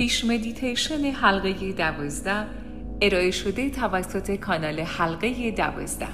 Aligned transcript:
پیش 0.00 0.24
مدیتیشن 0.24 1.04
حلقه 1.04 1.72
دوازده 1.72 2.46
ارائه 3.00 3.30
شده 3.30 3.70
توسط 3.70 4.36
کانال 4.36 4.80
حلقه 4.80 5.50
دوازده. 5.50 6.06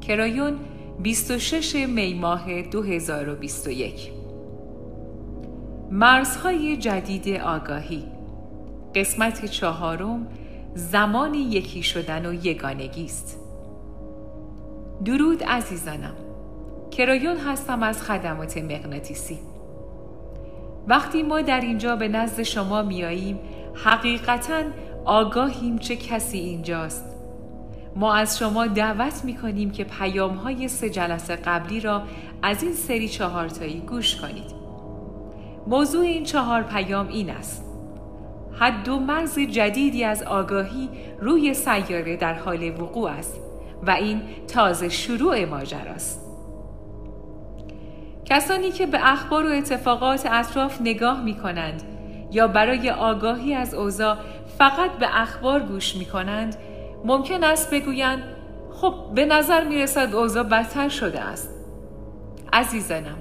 کرایون 0.00 0.56
26 1.02 1.74
می 1.74 2.14
ماه 2.14 2.62
2021 2.62 4.10
مرزهای 5.90 6.76
جدید 6.76 7.28
آگاهی. 7.28 8.04
قسمت 8.94 9.44
چهارم 9.44 10.26
زمان 10.74 11.34
یکی 11.34 11.82
شدن 11.82 12.26
و 12.26 12.46
یگانگی 12.46 13.04
است. 13.04 13.40
درود 15.04 15.44
عزیزانم. 15.44 16.16
کرایون 16.90 17.36
هستم 17.36 17.82
از 17.82 18.02
خدمات 18.02 18.58
مغناطیسی. 18.58 19.38
وقتی 20.86 21.22
ما 21.22 21.40
در 21.40 21.60
اینجا 21.60 21.96
به 21.96 22.08
نزد 22.08 22.42
شما 22.42 22.82
میاییم 22.82 23.38
حقیقتا 23.74 24.62
آگاهیم 25.04 25.78
چه 25.78 25.96
کسی 25.96 26.38
اینجاست. 26.38 27.04
ما 27.96 28.14
از 28.14 28.38
شما 28.38 28.66
دعوت 28.66 29.24
می 29.24 29.36
کنیم 29.36 29.70
که 29.70 29.84
پیام 29.84 30.34
های 30.34 30.68
سه 30.68 30.90
جلسه 30.90 31.36
قبلی 31.36 31.80
را 31.80 32.02
از 32.42 32.62
این 32.62 32.72
سری 32.72 33.08
چهارتایی 33.08 33.80
گوش 33.80 34.16
کنید. 34.16 34.56
موضوع 35.66 36.04
این 36.04 36.24
چهار 36.24 36.62
پیام 36.62 37.08
این 37.08 37.30
است. 37.30 37.64
حد 38.58 38.88
و 38.88 38.98
مرز 38.98 39.38
جدیدی 39.38 40.04
از 40.04 40.22
آگاهی 40.22 40.88
روی 41.20 41.54
سیاره 41.54 42.16
در 42.16 42.34
حال 42.34 42.80
وقوع 42.80 43.10
است 43.10 43.40
و 43.82 43.90
این 43.90 44.22
تازه 44.48 44.88
شروع 44.88 45.44
ماجراست. 45.44 46.25
کسانی 48.28 48.70
که 48.70 48.86
به 48.86 49.12
اخبار 49.12 49.46
و 49.46 49.52
اتفاقات 49.52 50.26
اطراف 50.26 50.80
نگاه 50.80 51.22
می 51.22 51.34
کنند 51.34 51.82
یا 52.32 52.48
برای 52.48 52.90
آگاهی 52.90 53.54
از 53.54 53.74
اوضاع 53.74 54.16
فقط 54.58 54.90
به 54.90 55.20
اخبار 55.20 55.60
گوش 55.60 55.96
می 55.96 56.04
کنند 56.04 56.56
ممکن 57.04 57.44
است 57.44 57.74
بگویند 57.74 58.22
خب 58.72 58.94
به 59.14 59.24
نظر 59.24 59.64
می 59.64 59.82
رسد 59.82 60.14
اوضاع 60.14 60.42
بدتر 60.42 60.88
شده 60.88 61.20
است. 61.20 61.50
عزیزانم 62.52 63.18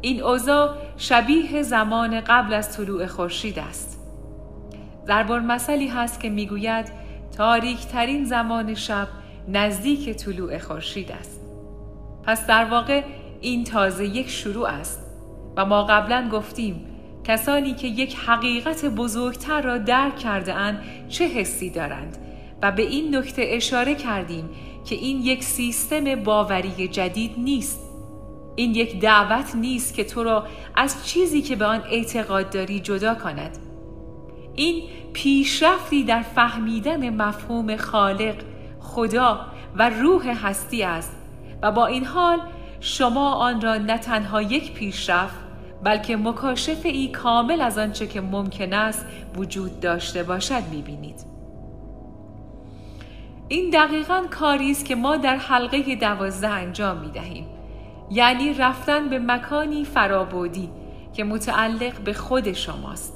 این 0.00 0.22
اوضاع 0.22 0.74
شبیه 0.96 1.62
زمان 1.62 2.20
قبل 2.20 2.54
از 2.54 2.76
طلوع 2.76 3.06
خورشید 3.06 3.58
است. 3.58 4.00
دربار 5.06 5.40
مسئله 5.40 5.92
هست 5.92 6.20
که 6.20 6.30
می‌گوید 6.30 6.92
تاریک 7.36 7.86
ترین 7.86 8.24
زمان 8.24 8.74
شب 8.74 9.08
نزدیک 9.48 10.16
طلوع 10.16 10.58
خورشید 10.58 11.12
است. 11.12 11.40
پس 12.24 12.46
در 12.46 12.64
واقع 12.64 13.02
این 13.40 13.64
تازه 13.64 14.04
یک 14.04 14.30
شروع 14.30 14.68
است 14.68 15.00
و 15.56 15.64
ما 15.64 15.84
قبلا 15.84 16.28
گفتیم 16.32 16.86
کسانی 17.24 17.74
که 17.74 17.86
یک 17.86 18.16
حقیقت 18.16 18.84
بزرگتر 18.84 19.62
را 19.62 19.78
درک 19.78 20.16
کرده 20.16 20.54
اند 20.54 20.82
چه 21.08 21.26
حسی 21.26 21.70
دارند 21.70 22.16
و 22.62 22.72
به 22.72 22.82
این 22.82 23.16
نکته 23.16 23.42
اشاره 23.46 23.94
کردیم 23.94 24.48
که 24.84 24.94
این 24.94 25.20
یک 25.20 25.44
سیستم 25.44 26.14
باوری 26.14 26.88
جدید 26.88 27.34
نیست. 27.38 27.80
این 28.56 28.74
یک 28.74 29.00
دعوت 29.00 29.54
نیست 29.54 29.94
که 29.94 30.04
تو 30.04 30.22
را 30.22 30.46
از 30.74 31.06
چیزی 31.06 31.42
که 31.42 31.56
به 31.56 31.64
آن 31.64 31.82
اعتقاد 31.90 32.50
داری 32.50 32.80
جدا 32.80 33.14
کند. 33.14 33.58
این 34.54 34.82
پیشرفتی 35.12 36.04
در 36.04 36.22
فهمیدن 36.22 37.22
مفهوم 37.22 37.76
خالق 37.76 38.34
خدا 38.80 39.46
و 39.76 39.90
روح 39.90 40.46
هستی 40.46 40.82
است 40.82 41.16
و 41.62 41.72
با 41.72 41.86
این 41.86 42.04
حال 42.04 42.38
شما 42.80 43.32
آن 43.32 43.60
را 43.60 43.76
نه 43.76 43.98
تنها 43.98 44.42
یک 44.42 44.72
پیشرفت 44.72 45.36
بلکه 45.84 46.16
مکاشف 46.16 46.86
ای 46.86 47.08
کامل 47.08 47.60
از 47.60 47.78
آنچه 47.78 48.06
که 48.06 48.20
ممکن 48.20 48.72
است 48.72 49.06
وجود 49.36 49.80
داشته 49.80 50.22
باشد 50.22 50.62
می‌بینید 50.70 51.24
این 53.48 53.70
دقیقا 53.70 54.22
کاری 54.30 54.70
است 54.70 54.84
که 54.84 54.94
ما 54.94 55.16
در 55.16 55.36
حلقه 55.36 55.96
دوازده 55.96 56.48
انجام 56.48 56.96
می 56.96 57.10
دهیم. 57.10 57.46
یعنی 58.10 58.54
رفتن 58.54 59.08
به 59.08 59.18
مکانی 59.18 59.84
فرابودی 59.84 60.70
که 61.12 61.24
متعلق 61.24 62.00
به 62.00 62.12
خود 62.12 62.52
شماست. 62.52 63.12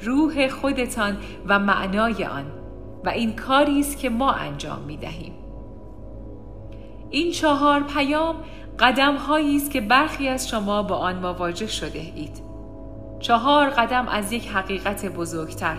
روح 0.00 0.48
خودتان 0.48 1.16
و 1.46 1.58
معنای 1.58 2.24
آن 2.24 2.44
و 3.04 3.08
این 3.08 3.32
کاری 3.32 3.80
است 3.80 3.98
که 3.98 4.10
ما 4.10 4.32
انجام 4.32 4.78
می 4.78 4.96
دهیم. 4.96 5.32
این 7.10 7.32
چهار 7.32 7.82
پیام 7.82 8.36
قدم 8.78 9.16
هایی 9.16 9.56
است 9.56 9.70
که 9.70 9.80
برخی 9.80 10.28
از 10.28 10.48
شما 10.48 10.82
با 10.82 10.96
آن 10.96 11.18
مواجه 11.18 11.66
شده 11.66 11.98
اید. 11.98 12.42
چهار 13.20 13.70
قدم 13.70 14.08
از 14.08 14.32
یک 14.32 14.48
حقیقت 14.48 15.06
بزرگتر. 15.06 15.76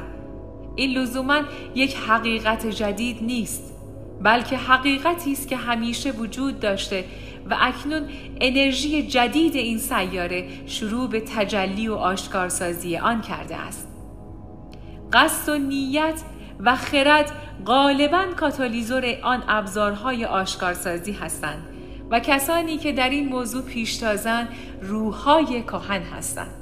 این 0.76 0.98
لزوما 0.98 1.42
یک 1.76 1.96
حقیقت 1.96 2.68
جدید 2.68 3.24
نیست 3.24 3.74
بلکه 4.22 4.58
حقیقتی 4.58 5.32
است 5.32 5.48
که 5.48 5.58
همیشه 5.58 6.12
وجود 6.12 6.60
داشته 6.60 7.06
و 7.50 7.58
اکنون 7.60 8.10
انرژی 8.42 9.08
جدید 9.08 9.56
این 9.56 9.78
سیاره 9.78 10.48
شروع 10.66 11.10
به 11.10 11.20
تجلی 11.22 11.88
و 11.88 11.94
آشکارسازی 11.94 12.98
آن 12.98 13.22
کرده 13.22 13.56
است. 13.56 13.88
قصد 15.14 15.50
و 15.50 15.58
نیت 15.58 16.22
و 16.60 16.76
خرد 16.76 17.32
غالبا 17.66 18.26
کاتالیزور 18.40 19.06
آن 19.24 19.44
ابزارهای 19.48 20.26
آشکارسازی 20.26 21.12
هستند 21.12 21.73
و 22.14 22.20
کسانی 22.20 22.78
که 22.78 22.92
در 22.92 23.10
این 23.10 23.30
موضوع 23.30 23.62
پیشتازن 23.62 24.48
روحهای 24.82 25.64
کهن 25.64 26.02
هستند. 26.02 26.54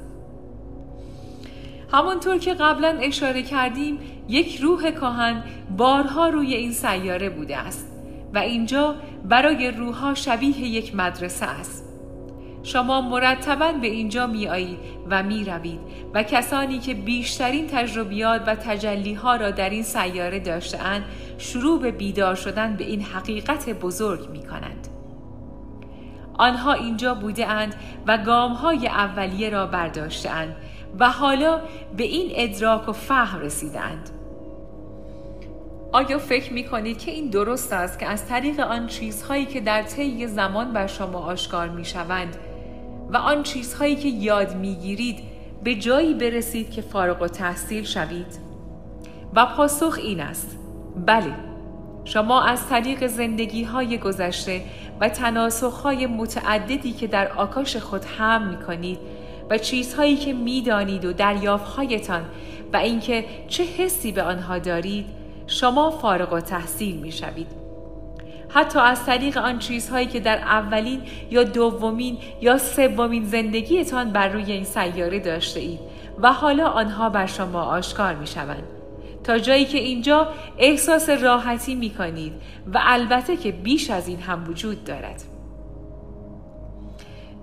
همانطور 1.92 2.38
که 2.38 2.54
قبلا 2.54 2.88
اشاره 2.88 3.42
کردیم 3.42 3.98
یک 4.28 4.56
روح 4.56 4.90
کهن 4.90 5.42
بارها 5.76 6.28
روی 6.28 6.54
این 6.54 6.72
سیاره 6.72 7.30
بوده 7.30 7.56
است 7.56 7.88
و 8.34 8.38
اینجا 8.38 8.94
برای 9.24 9.70
روحها 9.70 10.14
شبیه 10.14 10.60
یک 10.60 10.94
مدرسه 10.94 11.46
است. 11.46 11.84
شما 12.62 13.00
مرتبا 13.00 13.72
به 13.72 13.86
اینجا 13.86 14.26
می 14.26 14.48
آیید 14.48 14.78
و 15.10 15.22
می 15.22 15.44
روید 15.44 15.80
و 16.14 16.22
کسانی 16.22 16.78
که 16.78 16.94
بیشترین 16.94 17.66
تجربیات 17.66 18.42
و 18.46 18.54
تجلیها 18.54 19.36
را 19.36 19.50
در 19.50 19.70
این 19.70 19.82
سیاره 19.82 20.40
داشتهاند 20.40 21.04
شروع 21.38 21.80
به 21.80 21.90
بیدار 21.90 22.34
شدن 22.34 22.76
به 22.76 22.84
این 22.84 23.02
حقیقت 23.02 23.68
بزرگ 23.68 24.30
می 24.30 24.42
کنند. 24.46 24.91
آنها 26.38 26.72
اینجا 26.72 27.14
بوده 27.14 27.46
اند 27.46 27.74
و 28.06 28.18
گام 28.18 28.52
های 28.52 28.86
اولیه 28.86 29.50
را 29.50 29.66
برداشتهاند 29.66 30.56
و 30.98 31.10
حالا 31.10 31.60
به 31.96 32.04
این 32.04 32.32
ادراک 32.34 32.88
و 32.88 32.92
فهم 32.92 33.40
رسیدند. 33.40 34.10
آیا 35.92 36.18
فکر 36.18 36.52
می 36.52 36.64
کنید 36.64 36.98
که 36.98 37.10
این 37.10 37.30
درست 37.30 37.72
است 37.72 37.98
که 37.98 38.06
از 38.06 38.26
طریق 38.28 38.60
آن 38.60 38.86
چیزهایی 38.86 39.46
که 39.46 39.60
در 39.60 39.82
طی 39.82 40.26
زمان 40.26 40.72
بر 40.72 40.86
شما 40.86 41.18
آشکار 41.18 41.68
می 41.68 41.84
شوند 41.84 42.36
و 43.10 43.16
آن 43.16 43.42
چیزهایی 43.42 43.96
که 43.96 44.08
یاد 44.08 44.56
می 44.56 44.74
گیرید 44.74 45.18
به 45.64 45.74
جایی 45.74 46.14
برسید 46.14 46.70
که 46.70 46.82
فارغ 46.82 47.22
و 47.22 47.28
تحصیل 47.28 47.84
شوید؟ 47.84 48.38
و 49.34 49.46
پاسخ 49.46 49.98
این 50.02 50.20
است 50.20 50.58
بله 51.06 51.51
شما 52.04 52.42
از 52.42 52.68
طریق 52.68 53.06
زندگی 53.06 53.62
های 53.64 53.98
گذشته 53.98 54.62
و 55.00 55.08
تناسخ 55.08 55.80
های 55.80 56.06
متعددی 56.06 56.92
که 56.92 57.06
در 57.06 57.32
آکاش 57.32 57.76
خود 57.76 58.04
هم 58.18 58.48
می 58.48 58.56
کنید 58.56 58.98
و 59.50 59.58
چیزهایی 59.58 60.16
که 60.16 60.32
می‌دانید 60.32 61.04
و 61.04 61.12
دریافتهایتان 61.12 62.24
و 62.72 62.76
اینکه 62.76 63.24
چه 63.48 63.64
حسی 63.64 64.12
به 64.12 64.22
آنها 64.22 64.58
دارید 64.58 65.06
شما 65.46 65.90
فارغ 65.90 66.32
و 66.32 66.40
تحصیل 66.40 66.96
می 66.96 67.12
شوید. 67.12 67.62
حتی 68.48 68.78
از 68.78 69.06
طریق 69.06 69.38
آن 69.38 69.58
چیزهایی 69.58 70.06
که 70.06 70.20
در 70.20 70.38
اولین 70.38 71.02
یا 71.30 71.42
دومین 71.42 72.18
یا 72.40 72.58
سومین 72.58 73.24
زندگیتان 73.24 74.10
بر 74.10 74.28
روی 74.28 74.52
این 74.52 74.64
سیاره 74.64 75.18
داشته 75.18 75.60
اید 75.60 75.80
و 76.18 76.32
حالا 76.32 76.68
آنها 76.68 77.08
بر 77.08 77.26
شما 77.26 77.62
آشکار 77.62 78.14
می 78.14 78.26
شوند. 78.26 78.81
تا 79.24 79.38
جایی 79.38 79.64
که 79.64 79.78
اینجا 79.78 80.28
احساس 80.58 81.08
راحتی 81.08 81.74
می 81.74 81.90
کنید 81.90 82.32
و 82.74 82.80
البته 82.82 83.36
که 83.36 83.52
بیش 83.52 83.90
از 83.90 84.08
این 84.08 84.20
هم 84.20 84.48
وجود 84.48 84.84
دارد. 84.84 85.22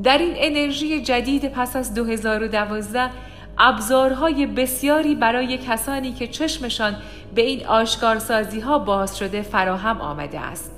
در 0.03 0.17
این 0.17 0.33
انرژی 0.35 1.01
جدید 1.01 1.51
پس 1.51 1.75
از 1.75 1.93
2012 1.93 3.09
ابزارهای 3.57 4.45
بسیاری 4.45 5.15
برای 5.15 5.57
کسانی 5.57 6.13
که 6.13 6.27
چشمشان 6.27 6.95
به 7.35 7.41
این 7.41 7.65
آشکارسازی 7.65 8.59
ها 8.59 8.79
باز 8.79 9.17
شده 9.17 9.41
فراهم 9.41 10.01
آمده 10.01 10.39
است. 10.39 10.71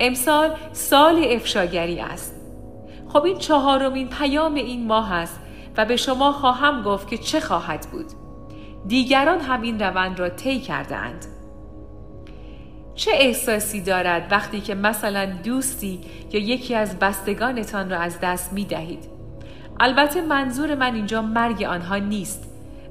امسال 0.00 0.50
سال 0.72 1.24
افشاگری 1.30 2.00
است. 2.00 2.34
خب 3.08 3.24
این 3.24 3.38
چهارمین 3.38 4.08
پیام 4.08 4.54
این 4.54 4.86
ماه 4.86 5.12
است 5.12 5.40
و 5.76 5.84
به 5.84 5.96
شما 5.96 6.32
خواهم 6.32 6.82
گفت 6.82 7.08
که 7.08 7.18
چه 7.18 7.40
خواهد 7.40 7.86
بود. 7.92 8.27
دیگران 8.86 9.40
هم 9.40 9.62
این 9.62 9.80
روند 9.80 10.18
را 10.18 10.28
طی 10.28 10.60
کرده 10.60 10.96
اند. 10.96 11.26
چه 12.94 13.10
احساسی 13.14 13.80
دارد 13.80 14.32
وقتی 14.32 14.60
که 14.60 14.74
مثلا 14.74 15.26
دوستی 15.44 16.00
یا 16.32 16.40
یکی 16.40 16.74
از 16.74 16.98
بستگانتان 16.98 17.90
را 17.90 17.98
از 17.98 18.20
دست 18.20 18.52
می 18.52 18.64
دهید؟ 18.64 19.04
البته 19.80 20.20
منظور 20.20 20.74
من 20.74 20.94
اینجا 20.94 21.22
مرگ 21.22 21.62
آنها 21.62 21.96
نیست 21.96 22.44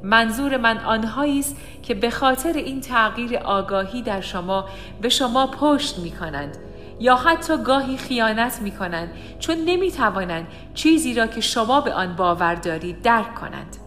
منظور 0.04 0.58
من 0.58 0.78
آنهایی 0.78 1.40
است 1.40 1.56
که 1.84 1.94
به 1.94 2.10
خاطر 2.10 2.54
این 2.54 2.82
تغییر 2.82 3.38
آگاهی 3.38 4.02
در 4.02 4.22
شما 4.22 4.66
به 5.02 5.10
شما 5.10 5.48
پشت 5.48 6.00
می 6.00 6.12
کنند 6.12 6.58
یا 7.00 7.16
حتی 7.16 7.58
گاهی 7.58 7.98
خیانت 7.98 8.62
می 8.62 8.72
کنند 8.72 9.10
چون 9.40 9.58
نمی 9.66 9.92
توانند 9.92 10.48
چیزی 10.74 11.14
را 11.14 11.28
که 11.28 11.42
شما 11.42 11.82
به 11.82 11.94
آن 11.94 12.16
باور 12.16 12.56
دارید 12.56 13.02
درک 13.02 13.36
کنند. 13.36 13.78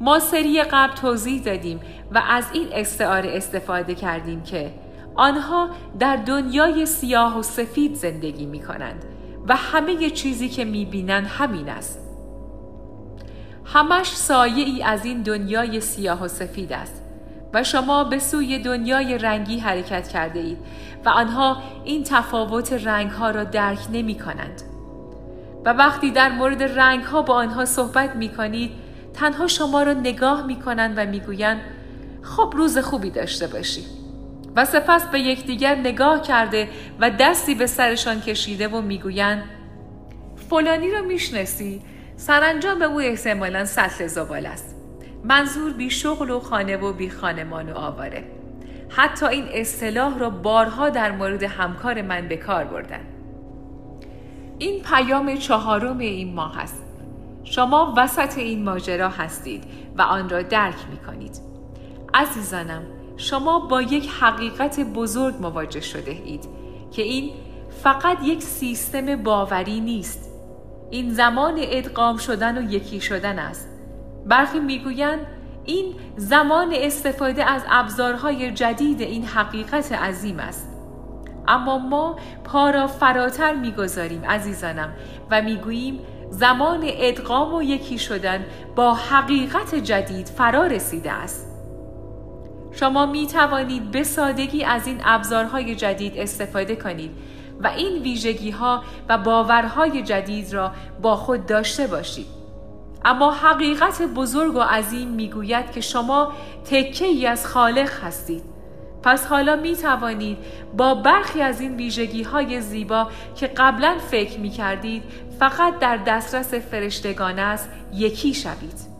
ما 0.00 0.18
سری 0.18 0.62
قبل 0.62 0.94
توضیح 0.94 1.42
دادیم 1.42 1.80
و 2.14 2.22
از 2.28 2.44
این 2.52 2.68
استعاره 2.72 3.36
استفاده 3.36 3.94
کردیم 3.94 4.42
که 4.42 4.72
آنها 5.14 5.70
در 5.98 6.16
دنیای 6.16 6.86
سیاه 6.86 7.38
و 7.38 7.42
سفید 7.42 7.94
زندگی 7.94 8.46
می 8.46 8.60
کنند 8.60 9.04
و 9.48 9.56
همه 9.56 10.10
چیزی 10.10 10.48
که 10.48 10.64
می 10.64 10.84
بینند 10.84 11.26
همین 11.26 11.68
است. 11.68 12.00
همش 13.64 14.06
سایه 14.06 14.64
ای 14.64 14.82
از 14.82 15.04
این 15.04 15.22
دنیای 15.22 15.80
سیاه 15.80 16.22
و 16.22 16.28
سفید 16.28 16.72
است 16.72 17.02
و 17.54 17.64
شما 17.64 18.04
به 18.04 18.18
سوی 18.18 18.58
دنیای 18.58 19.18
رنگی 19.18 19.58
حرکت 19.58 20.08
کرده 20.08 20.40
اید 20.40 20.58
و 21.04 21.08
آنها 21.08 21.62
این 21.84 22.04
تفاوت 22.04 22.72
رنگ 22.72 23.10
ها 23.10 23.30
را 23.30 23.44
درک 23.44 23.78
نمی 23.92 24.14
کنند. 24.14 24.62
و 25.64 25.72
وقتی 25.72 26.10
در 26.10 26.32
مورد 26.32 26.62
رنگ 26.62 27.02
ها 27.02 27.22
با 27.22 27.34
آنها 27.34 27.64
صحبت 27.64 28.16
می 28.16 28.28
کنید 28.28 28.70
تنها 29.16 29.46
شما 29.46 29.82
را 29.82 29.92
نگاه 29.92 30.46
می 30.46 30.56
کنند 30.56 30.94
و 30.98 31.06
می 31.06 31.20
گویند 31.20 31.60
خب 32.22 32.52
روز 32.56 32.78
خوبی 32.78 33.10
داشته 33.10 33.46
باشی 33.46 33.84
و 34.56 34.64
سپس 34.64 35.06
به 35.06 35.20
یکدیگر 35.20 35.74
نگاه 35.74 36.22
کرده 36.22 36.68
و 37.00 37.10
دستی 37.10 37.54
به 37.54 37.66
سرشان 37.66 38.20
کشیده 38.20 38.68
و 38.68 38.80
می‌گویند 38.80 39.44
فلانی 40.50 40.90
را 40.90 41.02
می‌شناسی؟ 41.02 41.82
سرانجام 42.16 42.82
او 42.82 43.00
احتمالا 43.00 43.64
سطل 43.64 44.06
زبال 44.06 44.46
است. 44.46 44.76
منظور 45.24 45.72
بی 45.72 45.90
شغل 45.90 46.30
و 46.30 46.40
خانه 46.40 46.76
و 46.76 46.92
بی 46.92 47.10
خانمان 47.10 47.72
و 47.72 47.76
آواره. 47.76 48.24
حتی 48.88 49.26
این 49.26 49.44
اصطلاح 49.52 50.18
را 50.18 50.30
بارها 50.30 50.90
در 50.90 51.10
مورد 51.10 51.42
همکار 51.42 52.02
من 52.02 52.28
به 52.28 52.36
کار 52.36 52.64
بردن. 52.64 53.00
این 54.58 54.82
پیام 54.82 55.36
چهارم 55.36 55.98
این 55.98 56.34
ماه 56.34 56.58
است. 56.58 56.85
شما 57.50 57.94
وسط 57.96 58.38
این 58.38 58.64
ماجرا 58.64 59.08
هستید 59.08 59.64
و 59.98 60.02
آن 60.02 60.28
را 60.28 60.42
درک 60.42 60.76
می 60.90 60.96
کنید 60.96 61.40
عزیزانم 62.14 62.82
شما 63.16 63.58
با 63.58 63.82
یک 63.82 64.10
حقیقت 64.20 64.80
بزرگ 64.80 65.34
مواجه 65.40 65.80
شده 65.80 66.10
اید 66.10 66.48
که 66.92 67.02
این 67.02 67.30
فقط 67.82 68.18
یک 68.22 68.42
سیستم 68.42 69.22
باوری 69.22 69.80
نیست. 69.80 70.30
این 70.90 71.12
زمان 71.12 71.54
ادغام 71.58 72.16
شدن 72.16 72.58
و 72.58 72.72
یکی 72.72 73.00
شدن 73.00 73.38
است. 73.38 73.68
برخی 74.26 74.60
می‌گویند 74.60 75.26
این 75.64 75.94
زمان 76.16 76.72
استفاده 76.72 77.44
از 77.44 77.62
ابزارهای 77.70 78.52
جدید 78.52 79.00
این 79.00 79.24
حقیقت 79.24 79.92
عظیم 79.92 80.38
است. 80.38 80.68
اما 81.48 81.78
ما 81.78 82.16
پا 82.44 82.70
را 82.70 82.86
فراتر 82.86 83.54
می‌گذاریم 83.54 84.24
عزیزانم 84.24 84.92
و 85.30 85.42
می‌گوییم 85.42 86.00
زمان 86.38 86.80
ادغام 86.84 87.54
و 87.54 87.62
یکی 87.62 87.98
شدن 87.98 88.46
با 88.76 88.94
حقیقت 88.94 89.74
جدید 89.74 90.26
فرا 90.26 90.66
رسیده 90.66 91.12
است 91.12 91.46
شما 92.72 93.06
می 93.06 93.26
توانید 93.26 93.90
به 93.90 94.02
سادگی 94.02 94.64
از 94.64 94.86
این 94.86 95.00
ابزارهای 95.04 95.74
جدید 95.74 96.18
استفاده 96.18 96.76
کنید 96.76 97.10
و 97.60 97.66
این 97.66 98.02
ویژگی 98.02 98.50
ها 98.50 98.82
و 99.08 99.18
باورهای 99.18 100.02
جدید 100.02 100.54
را 100.54 100.72
با 101.02 101.16
خود 101.16 101.46
داشته 101.46 101.86
باشید. 101.86 102.26
اما 103.04 103.30
حقیقت 103.30 104.02
بزرگ 104.02 104.54
و 104.54 104.60
عظیم 104.60 105.08
می‌گوید 105.08 105.70
که 105.70 105.80
شما 105.80 106.32
تکه 106.64 107.04
ای 107.04 107.26
از 107.26 107.46
خالق 107.46 107.90
هستید. 108.04 108.55
پس 109.06 109.26
حالا 109.26 109.56
می 109.56 109.76
توانید 109.76 110.38
با 110.76 110.94
برخی 110.94 111.42
از 111.42 111.60
این 111.60 111.76
ویژگی 111.76 112.22
های 112.22 112.60
زیبا 112.60 113.08
که 113.36 113.46
قبلا 113.46 113.98
فکر 114.10 114.40
می 114.40 114.50
کردید 114.50 115.02
فقط 115.38 115.78
در 115.78 115.96
دسترس 115.96 116.54
فرشتگان 116.54 117.38
است 117.38 117.70
یکی 117.94 118.34
شوید. 118.34 118.96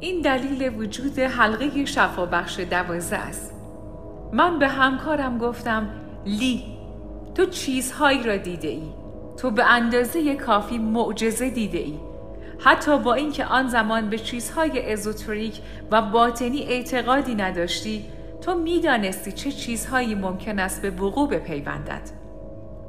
این 0.00 0.20
دلیل 0.20 0.80
وجود 0.80 1.18
حلقه 1.18 1.84
شفابخش 1.84 2.60
دوازه 2.60 3.16
است. 3.16 3.54
من 4.32 4.58
به 4.58 4.68
همکارم 4.68 5.38
گفتم 5.38 5.88
لی 6.26 6.64
تو 7.34 7.46
چیزهایی 7.46 8.22
را 8.22 8.36
دیده 8.36 8.68
ای 8.68 8.92
تو 9.36 9.50
به 9.50 9.64
اندازه 9.64 10.34
کافی 10.34 10.78
معجزه 10.78 11.50
دیده 11.50 11.78
ای 11.78 12.09
حتی 12.64 12.98
با 12.98 13.14
اینکه 13.14 13.44
آن 13.44 13.68
زمان 13.68 14.10
به 14.10 14.18
چیزهای 14.18 14.92
ازوتریک 14.92 15.60
و 15.90 16.02
باطنی 16.02 16.62
اعتقادی 16.62 17.34
نداشتی 17.34 18.04
تو 18.40 18.54
می‌دانستی 18.54 19.32
چه 19.32 19.52
چیزهایی 19.52 20.14
ممکن 20.14 20.58
است 20.58 20.82
به 20.82 20.90
وقوع 20.90 21.28
بپیوندد. 21.28 22.10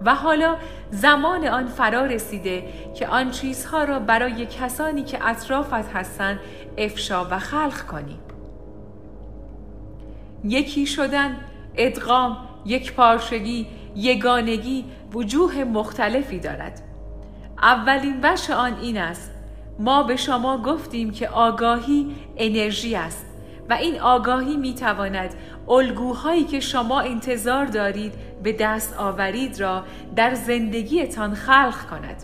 و 0.06 0.16
حالا 0.16 0.58
زمان 0.92 1.48
آن 1.48 1.68
فرا 1.68 2.06
رسیده 2.06 2.64
که 2.96 3.08
آن 3.08 3.32
چیزها 3.32 3.84
را 3.84 4.00
برای 4.00 4.46
کسانی 4.46 5.04
که 5.04 5.28
اطرافت 5.28 5.74
هستند 5.74 6.40
افشا 6.78 7.28
و 7.32 7.40
خلق 7.40 7.82
کنی. 7.82 8.20
یکی 10.44 10.86
شدن 10.86 11.38
ادغام 11.76 12.38
یک 12.66 12.94
پارشگی 12.94 13.68
یگانگی 13.96 14.86
وجوه 15.14 15.64
مختلفی 15.64 16.40
دارد. 16.40 16.82
اولین 17.62 18.20
وش 18.24 18.50
آن 18.50 18.80
این 18.82 18.98
است 18.98 19.41
ما 19.80 20.04
به 20.04 20.16
شما 20.16 20.58
گفتیم 20.58 21.12
که 21.12 21.30
آگاهی 21.30 22.16
انرژی 22.38 22.96
است 22.96 23.26
و 23.70 23.74
این 23.74 24.00
آگاهی 24.00 24.58
می 24.58 24.74
تواند 24.74 25.34
الگوهایی 25.70 26.44
که 26.44 26.60
شما 26.60 27.00
انتظار 27.00 27.66
دارید 27.66 28.14
به 28.44 28.54
دست 28.54 28.98
آورید 28.98 29.62
را 29.62 29.84
در 30.16 30.34
زندگیتان 30.34 31.34
خلق 31.34 31.90
کند. 31.90 32.24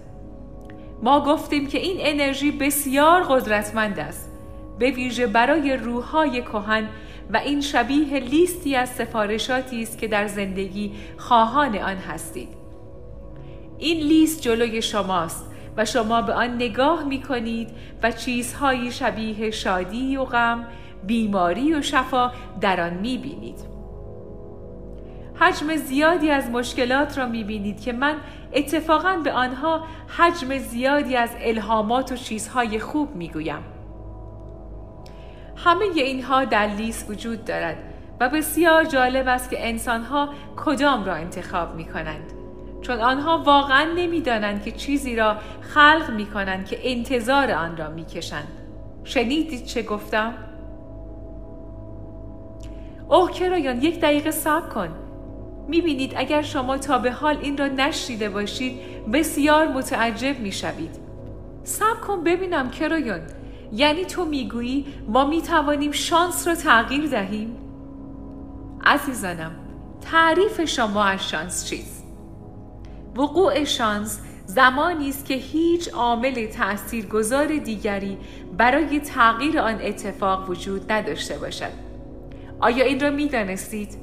ما 1.03 1.19
گفتیم 1.25 1.67
که 1.67 1.77
این 1.77 1.97
انرژی 1.99 2.51
بسیار 2.51 3.23
قدرتمند 3.23 3.99
است 3.99 4.31
به 4.79 4.91
ویژه 4.91 5.27
برای 5.27 5.77
روحهای 5.77 6.41
کهن 6.41 6.87
و 7.33 7.37
این 7.37 7.61
شبیه 7.61 8.19
لیستی 8.19 8.75
از 8.75 8.89
سفارشاتی 8.89 9.81
است 9.81 9.97
که 9.97 10.07
در 10.07 10.27
زندگی 10.27 10.91
خواهان 11.17 11.77
آن 11.77 11.97
هستید. 11.97 12.49
این 13.77 14.07
لیست 14.07 14.41
جلوی 14.41 14.81
شماست. 14.81 15.46
و 15.77 15.85
شما 15.85 16.21
به 16.21 16.33
آن 16.33 16.55
نگاه 16.55 17.03
می 17.03 17.21
کنید 17.21 17.69
و 18.03 18.11
چیزهایی 18.11 18.91
شبیه 18.91 19.51
شادی 19.51 20.17
و 20.17 20.25
غم 20.25 20.65
بیماری 21.03 21.73
و 21.73 21.81
شفا 21.81 22.31
در 22.61 22.81
آن 22.81 22.93
می 22.93 23.17
بینید. 23.17 23.77
حجم 25.39 25.75
زیادی 25.75 26.29
از 26.29 26.49
مشکلات 26.49 27.17
را 27.17 27.25
می 27.25 27.43
بینید 27.43 27.81
که 27.81 27.93
من 27.93 28.15
اتفاقا 28.53 29.17
به 29.23 29.31
آنها 29.31 29.83
حجم 30.17 30.57
زیادی 30.57 31.15
از 31.15 31.29
الهامات 31.39 32.11
و 32.11 32.15
چیزهای 32.15 32.79
خوب 32.79 33.15
می 33.15 33.29
گویم. 33.29 33.63
همه 35.55 35.85
اینها 35.95 36.45
در 36.45 36.67
لیست 36.67 37.09
وجود 37.09 37.45
دارد 37.45 37.77
و 38.19 38.29
بسیار 38.29 38.83
جالب 38.83 39.27
است 39.27 39.49
که 39.49 39.67
انسانها 39.67 40.29
کدام 40.55 41.05
را 41.05 41.13
انتخاب 41.13 41.75
می 41.75 41.85
کنند. 41.85 42.36
چون 42.81 42.99
آنها 42.99 43.37
واقعا 43.37 43.93
نمی‌دانند 43.95 44.63
که 44.63 44.71
چیزی 44.71 45.15
را 45.15 45.35
خلق 45.61 46.11
می 46.15 46.25
کنند 46.25 46.65
که 46.65 46.79
انتظار 46.83 47.51
آن 47.51 47.77
را 47.77 47.89
می 47.89 48.05
کشند. 48.05 48.47
شنیدید 49.03 49.65
چه 49.65 49.83
گفتم؟ 49.83 50.33
اوه 53.09 53.31
کرایان 53.31 53.81
یک 53.81 54.01
دقیقه 54.01 54.31
صبر 54.31 54.69
کن. 54.69 54.89
می‌بینید 55.67 56.13
اگر 56.17 56.41
شما 56.41 56.77
تا 56.77 56.97
به 56.97 57.11
حال 57.11 57.37
این 57.41 57.57
را 57.57 57.67
نشیده 57.67 58.29
باشید 58.29 58.79
بسیار 59.13 59.67
متعجب 59.67 60.39
می‌شوید. 60.39 60.95
صبر 61.63 61.99
کن 62.07 62.23
ببینم 62.23 62.69
کرایان. 62.69 63.21
یعنی 63.71 64.05
تو 64.05 64.25
می‌گویی 64.25 64.85
ما 65.07 65.25
می‌توانیم 65.25 65.91
شانس 65.91 66.47
را 66.47 66.55
تغییر 66.55 67.07
دهیم؟ 67.09 67.57
عزیزانم 68.85 69.51
تعریف 70.11 70.65
شما 70.65 71.03
از 71.03 71.29
شانس 71.29 71.65
چیست؟ 71.65 71.96
وقوع 73.17 73.63
شانس 73.63 74.19
زمانی 74.45 75.09
است 75.09 75.25
که 75.25 75.33
هیچ 75.33 75.89
عامل 75.93 76.45
تاثیرگذار 76.45 77.57
دیگری 77.57 78.17
برای 78.57 78.99
تغییر 78.99 79.59
آن 79.59 79.81
اتفاق 79.81 80.49
وجود 80.49 80.91
نداشته 80.91 81.37
باشد 81.37 81.71
آیا 82.59 82.85
این 82.85 82.99
را 82.99 83.09
می 83.09 83.27
دانستید؟ 83.27 83.97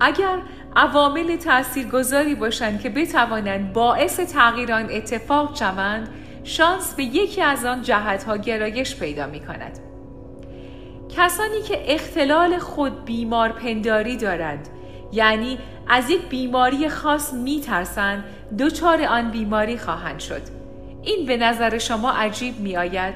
اگر 0.00 0.38
عوامل 0.76 1.36
تاثیرگذاری 1.36 2.34
باشند 2.34 2.80
که 2.80 2.90
بتوانند 2.90 3.72
باعث 3.72 4.20
تغییر 4.20 4.72
آن 4.72 4.88
اتفاق 4.90 5.56
شوند 5.56 6.08
شانس 6.44 6.94
به 6.94 7.04
یکی 7.04 7.42
از 7.42 7.64
آن 7.64 7.82
جهتها 7.82 8.36
گرایش 8.36 8.96
پیدا 8.96 9.26
می 9.26 9.40
کند. 9.40 9.78
کسانی 11.08 11.62
که 11.62 11.94
اختلال 11.94 12.58
خود 12.58 13.04
بیمار 13.04 13.48
پنداری 13.48 14.16
دارند 14.16 14.68
یعنی 15.16 15.58
از 15.88 16.10
یک 16.10 16.28
بیماری 16.28 16.88
خاص 16.88 17.32
می 17.32 17.60
ترسند 17.60 18.24
دچار 18.58 19.02
آن 19.02 19.30
بیماری 19.30 19.78
خواهند 19.78 20.20
شد. 20.20 20.42
این 21.02 21.26
به 21.26 21.36
نظر 21.36 21.78
شما 21.78 22.10
عجیب 22.10 22.60
می 22.60 22.76
آید؟ 22.76 23.14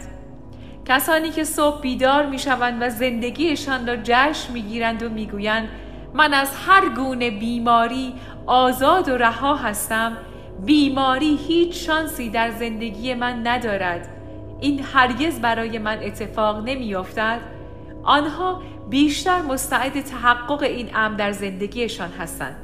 کسانی 0.85 1.31
که 1.31 1.45
صبح 1.45 1.81
بیدار 1.81 2.27
می 2.27 2.39
شوند 2.39 2.83
و 2.83 2.91
زندگیشان 2.91 3.87
را 3.87 3.97
جشن 3.97 4.53
می 4.53 4.63
گیرند 4.63 5.03
و 5.03 5.09
می 5.09 5.27
گویند 5.27 5.69
من 6.15 6.35
از 6.35 6.51
هر 6.67 6.89
گونه 6.89 7.31
بیماری 7.31 8.15
آزاد 8.47 9.09
و 9.09 9.17
رها 9.17 9.57
هستم 9.57 10.17
بیماری 10.65 11.37
هیچ 11.49 11.87
شانسی 11.87 12.31
در 12.31 12.51
زندگی 12.51 13.15
من 13.15 13.47
ندارد. 13.47 14.09
این 14.61 14.85
هرگز 14.93 15.41
برای 15.41 15.79
من 15.79 15.99
اتفاق 16.03 16.69
نمیافتد. 16.69 17.41
آنها 18.03 18.63
بیشتر 18.91 19.43
مستعد 19.43 20.01
تحقق 20.01 20.63
این 20.63 20.91
امر 20.95 21.17
در 21.17 21.33
زندگیشان 21.33 22.11
هستند. 22.11 22.57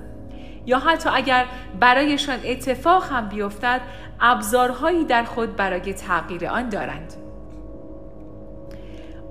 یا 0.66 0.78
حتی 0.78 1.10
اگر 1.12 1.46
برایشان 1.80 2.38
اتفاق 2.44 3.12
هم 3.12 3.28
بیفتد 3.28 3.80
ابزارهایی 4.20 5.04
در 5.04 5.24
خود 5.24 5.56
برای 5.56 5.92
تغییر 5.92 6.46
آن 6.46 6.68
دارند. 6.68 7.14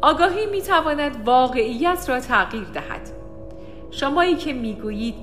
آگاهی 0.02 0.46
می 0.46 0.62
تواند 0.62 1.26
واقعیت 1.26 2.10
را 2.10 2.20
تغییر 2.20 2.64
دهد. 2.64 3.10
شمایی 3.92 4.36
که 4.36 4.54
می 4.54 4.74
گویید 4.74 5.16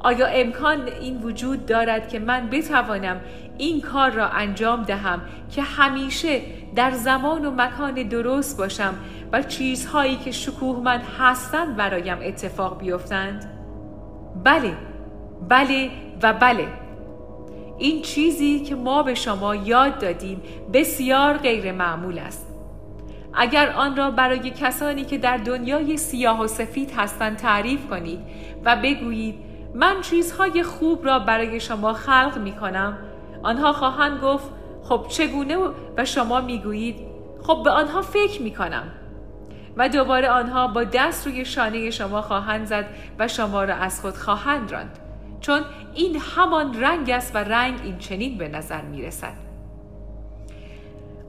آیا 0.00 0.26
امکان 0.26 0.88
این 1.00 1.22
وجود 1.22 1.66
دارد 1.66 2.08
که 2.08 2.18
من 2.18 2.50
بتوانم 2.50 3.20
این 3.58 3.80
کار 3.80 4.10
را 4.10 4.28
انجام 4.28 4.82
دهم 4.82 5.20
که 5.50 5.62
همیشه 5.62 6.40
در 6.74 6.90
زمان 6.90 7.44
و 7.44 7.50
مکان 7.50 7.94
درست 7.94 8.58
باشم 8.58 8.94
و 9.32 9.42
چیزهایی 9.42 10.16
که 10.16 10.30
شکوه 10.30 10.80
من 10.80 11.00
هستند 11.18 11.76
برایم 11.76 12.18
اتفاق 12.22 12.78
بیفتند؟ 12.78 13.50
بله 14.44 14.76
بله 15.48 15.90
و 16.22 16.32
بله 16.32 16.68
این 17.78 18.02
چیزی 18.02 18.60
که 18.60 18.74
ما 18.74 19.02
به 19.02 19.14
شما 19.14 19.54
یاد 19.54 19.98
دادیم 19.98 20.42
بسیار 20.72 21.36
غیر 21.36 21.72
معمول 21.72 22.18
است 22.18 22.46
اگر 23.34 23.70
آن 23.70 23.96
را 23.96 24.10
برای 24.10 24.50
کسانی 24.50 25.04
که 25.04 25.18
در 25.18 25.36
دنیای 25.36 25.96
سیاه 25.96 26.40
و 26.40 26.46
سفید 26.46 26.92
هستند 26.96 27.36
تعریف 27.36 27.86
کنید 27.86 28.20
و 28.64 28.76
بگویید 28.76 29.34
من 29.74 30.00
چیزهای 30.00 30.62
خوب 30.62 31.06
را 31.06 31.18
برای 31.18 31.60
شما 31.60 31.92
خلق 31.92 32.38
می 32.38 32.52
کنم 32.52 32.98
آنها 33.42 33.72
خواهند 33.72 34.20
گفت 34.20 34.59
خب 34.82 35.06
چگونه 35.08 35.56
و 35.96 36.04
شما 36.04 36.40
می‌گویید؟ 36.40 36.96
خب 37.42 37.62
به 37.64 37.70
آنها 37.70 38.02
فکر 38.02 38.42
می 38.42 38.50
کنم 38.50 38.92
و 39.76 39.88
دوباره 39.88 40.28
آنها 40.28 40.66
با 40.66 40.84
دست 40.84 41.26
روی 41.26 41.44
شانه 41.44 41.90
شما 41.90 42.22
خواهند 42.22 42.66
زد 42.66 42.86
و 43.18 43.28
شما 43.28 43.64
را 43.64 43.74
از 43.74 44.00
خود 44.00 44.14
خواهند 44.14 44.72
راند. 44.72 44.98
چون 45.40 45.60
این 45.94 46.16
همان 46.36 46.80
رنگ 46.80 47.10
است 47.10 47.34
و 47.34 47.38
رنگ 47.38 47.80
این 47.84 47.98
چنین 47.98 48.38
به 48.38 48.48
نظر 48.48 48.82
می 48.82 49.02
رسد 49.02 49.34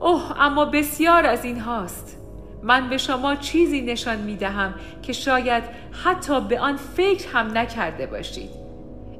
اوه 0.00 0.40
اما 0.40 0.64
بسیار 0.64 1.26
از 1.26 1.44
این 1.44 1.60
هاست. 1.60 2.18
من 2.62 2.88
به 2.88 2.98
شما 2.98 3.34
چیزی 3.34 3.80
نشان 3.80 4.18
می 4.18 4.36
دهم 4.36 4.74
که 5.02 5.12
شاید 5.12 5.64
حتی 6.04 6.40
به 6.40 6.60
آن 6.60 6.76
فکر 6.76 7.28
هم 7.32 7.58
نکرده 7.58 8.06
باشید. 8.06 8.61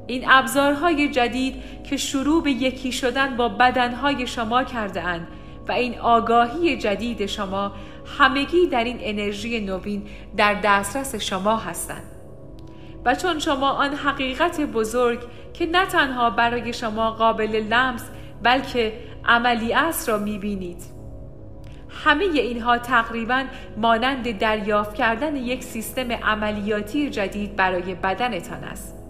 این 0.07 0.23
ابزارهای 0.27 1.09
جدید 1.09 1.83
که 1.83 1.97
شروع 1.97 2.43
به 2.43 2.51
یکی 2.51 2.91
شدن 2.91 3.37
با 3.37 3.49
بدنهای 3.49 4.27
شما 4.27 4.63
کرده 4.63 5.01
اند 5.01 5.27
و 5.67 5.71
این 5.71 5.99
آگاهی 5.99 6.77
جدید 6.77 7.25
شما 7.25 7.71
همگی 8.17 8.67
در 8.67 8.83
این 8.83 8.97
انرژی 9.01 9.59
نوین 9.59 10.03
در 10.37 10.53
دسترس 10.53 11.15
شما 11.15 11.57
هستند. 11.57 12.03
و 13.05 13.15
چون 13.15 13.39
شما 13.39 13.69
آن 13.69 13.93
حقیقت 13.93 14.61
بزرگ 14.61 15.19
که 15.53 15.65
نه 15.65 15.85
تنها 15.85 16.29
برای 16.29 16.73
شما 16.73 17.11
قابل 17.11 17.63
لمس 17.69 18.05
بلکه 18.43 18.93
عملی 19.25 19.73
است 19.73 20.09
را 20.09 20.17
می‌بینید. 20.17 20.83
همه 21.89 22.23
اینها 22.23 22.77
تقریبا 22.77 23.43
مانند 23.77 24.37
دریافت 24.37 24.95
کردن 24.95 25.35
یک 25.35 25.63
سیستم 25.63 26.11
عملیاتی 26.11 27.09
جدید 27.09 27.55
برای 27.55 27.95
بدنتان 27.95 28.63
است. 28.63 29.02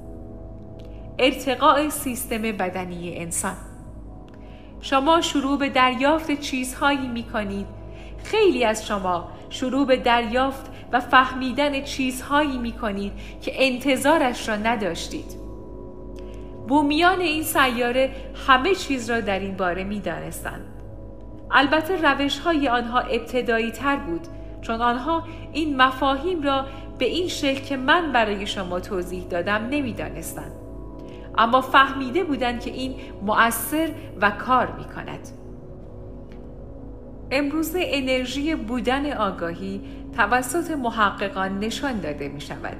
ارتقاء 1.20 1.90
سیستم 1.90 2.42
بدنی 2.42 3.18
انسان. 3.18 3.56
شما 4.82 5.22
شروع 5.22 5.60
به 5.60 5.70
دریافت 5.70 6.40
چیزهایی 6.40 7.08
می 7.08 7.24
کنید 7.24 7.68
خیلی 8.24 8.66
از 8.66 8.88
شما 8.88 9.32
شروع 9.50 9.88
به 9.88 9.98
دریافت 9.98 10.72
و 10.92 11.00
فهمیدن 11.00 11.84
چیزهایی 11.84 12.58
می 12.58 12.72
کنید 12.72 13.14
که 13.42 13.52
انتظارش 13.56 14.50
را 14.50 14.56
نداشتید. 14.56 15.38
بومیان 16.68 17.22
این 17.22 17.44
سیاره 17.44 18.12
همه 18.48 18.76
چیز 18.76 19.10
را 19.10 19.22
در 19.22 19.40
این 19.40 19.58
باره 19.58 19.84
می 19.84 20.00
دانستند. 20.00 20.66
البته 21.52 22.02
روش 22.02 22.40
های 22.40 22.68
آنها 22.68 23.00
ابتدایی 23.00 23.72
تر 23.72 23.96
بود 23.96 24.28
چون 24.62 24.82
آنها 24.82 25.24
این 25.54 25.82
مفاهیم 25.82 26.42
را 26.42 26.66
به 26.98 27.06
این 27.06 27.28
شکل 27.28 27.62
که 27.62 27.78
من 27.78 28.12
برای 28.12 28.48
شما 28.48 28.80
توضیح 28.80 29.24
دادم 29.24 29.68
نمی‌دانستند. 29.72 30.63
اما 31.38 31.62
فهمیده 31.62 32.24
بودند 32.24 32.60
که 32.62 32.72
این 32.72 32.96
مؤثر 33.22 33.90
و 34.22 34.32
کار 34.32 34.72
می 34.78 34.84
کند. 34.84 35.28
امروز 37.32 37.76
انرژی 37.76 38.56
بودن 38.56 39.14
آگاهی 39.14 39.82
توسط 40.16 40.72
محققان 40.72 41.60
نشان 41.60 42.00
داده 42.00 42.28
می 42.28 42.42
شود. 42.42 42.78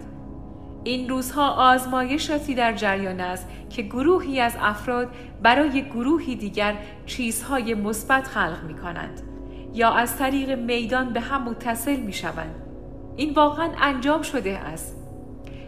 این 0.84 1.10
روزها 1.10 1.50
آزمایشاتی 1.50 2.56
در 2.56 2.74
جریان 2.74 3.20
است 3.20 3.48
که 3.70 3.82
گروهی 3.82 4.40
از 4.40 4.58
افراد 4.62 5.10
برای 5.42 5.82
گروهی 5.82 6.36
دیگر 6.36 6.76
چیزهای 7.06 7.74
مثبت 7.74 8.28
خلق 8.28 8.64
می 8.68 8.74
کنند 8.74 9.22
یا 9.74 9.94
از 9.94 10.18
طریق 10.18 10.60
میدان 10.60 11.14
به 11.14 11.20
هم 11.20 11.44
متصل 11.44 11.96
می 11.96 12.14
شوند. 12.14 12.56
این 13.16 13.34
واقعا 13.34 13.70
انجام 13.82 14.22
شده 14.22 14.58
است. 14.58 15.03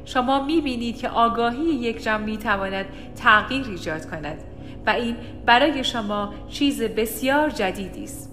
شما 0.05 0.43
می 0.45 0.61
بینید 0.61 0.97
که 0.97 1.09
آگاهی 1.09 1.63
یک 1.63 2.03
جمع 2.03 2.23
می 2.23 2.37
تواند 2.37 2.85
تغییر 3.15 3.65
ایجاد 3.69 4.05
کند 4.05 4.37
و 4.85 4.89
این 4.89 5.15
برای 5.45 5.83
شما 5.83 6.33
چیز 6.49 6.81
بسیار 6.81 7.49
جدیدی 7.49 8.03
است. 8.03 8.31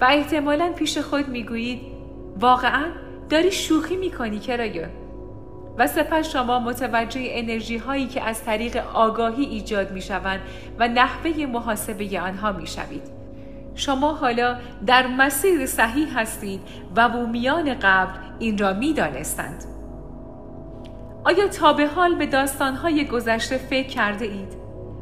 و 0.00 0.04
احتمالا 0.10 0.72
پیش 0.72 0.98
خود 0.98 1.28
می 1.28 1.44
گویید 1.44 1.80
واقعا 2.40 2.84
داری 3.30 3.52
شوخی 3.52 3.96
می 3.96 4.10
کنی 4.10 4.38
کرایو 4.38 4.86
و 5.78 5.86
سپس 5.86 6.32
شما 6.32 6.58
متوجه 6.58 7.20
انرژی 7.24 7.76
هایی 7.76 8.06
که 8.06 8.22
از 8.22 8.44
طریق 8.44 8.76
آگاهی 8.94 9.44
ایجاد 9.44 9.92
می 9.92 10.02
شوند 10.02 10.40
و 10.78 10.88
نحوه 10.88 11.46
محاسبه 11.46 12.20
آنها 12.20 12.52
می 12.52 12.66
شوید. 12.66 13.02
شما 13.74 14.12
حالا 14.12 14.58
در 14.86 15.06
مسیر 15.06 15.66
صحیح 15.66 16.18
هستید 16.18 16.60
و 16.96 17.08
بومیان 17.08 17.74
قبل 17.74 18.18
این 18.38 18.58
را 18.58 18.72
می 18.72 18.92
دانستند. 18.92 19.71
آیا 21.24 21.48
تا 21.48 21.72
به 21.72 21.86
حال 21.86 22.14
به 22.14 22.26
داستانهای 22.26 23.04
گذشته 23.04 23.58
فکر 23.58 23.88
کرده 23.88 24.24
اید؟ 24.24 24.56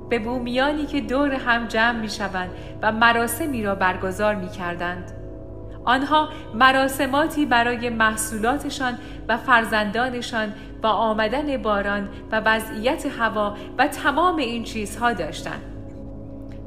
به 0.08 0.18
بومیانی 0.18 0.86
که 0.86 1.00
دور 1.00 1.34
هم 1.34 1.66
جمع 1.66 2.00
می 2.00 2.08
شوند 2.08 2.50
و 2.82 2.92
مراسمی 2.92 3.62
را 3.62 3.74
برگزار 3.74 4.34
می 4.34 4.48
کردند؟ 4.48 5.12
آنها 5.84 6.28
مراسماتی 6.54 7.46
برای 7.46 7.88
محصولاتشان 7.88 8.98
و 9.28 9.36
فرزندانشان 9.36 10.52
با 10.82 10.88
آمدن 10.88 11.56
باران 11.56 12.08
و 12.32 12.40
وضعیت 12.44 13.06
هوا 13.06 13.56
و 13.78 13.88
تمام 13.88 14.36
این 14.36 14.64
چیزها 14.64 15.12
داشتند. 15.12 15.62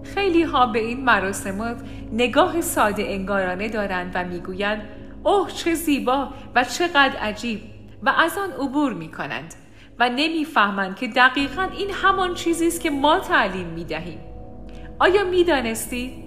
خیلی 0.03 0.43
ها 0.43 0.65
به 0.65 0.79
این 0.79 1.03
مراسمات 1.03 1.77
نگاه 2.11 2.61
ساده 2.61 3.03
انگارانه 3.03 3.69
دارند 3.69 4.11
و 4.15 4.23
می‌گویند 4.23 4.81
اوه 5.23 5.51
چه 5.51 5.73
زیبا 5.73 6.27
و 6.55 6.63
چقدر 6.63 7.17
عجیب 7.21 7.72
و 8.05 8.09
از 8.09 8.37
آن 8.37 8.51
عبور 8.51 8.93
می 8.93 9.11
کنند 9.11 9.53
و 9.99 10.09
نمی‌فهمند 10.09 10.95
که 10.95 11.07
دقیقا 11.07 11.61
این 11.61 11.89
همان 11.93 12.33
چیزی 12.33 12.67
است 12.67 12.81
که 12.81 12.89
ما 12.89 13.19
تعلیم 13.19 13.67
می 13.67 13.83
دهیم. 13.83 14.19
آیا 14.99 15.23
می 15.23 15.43
دانستید؟ 15.43 16.23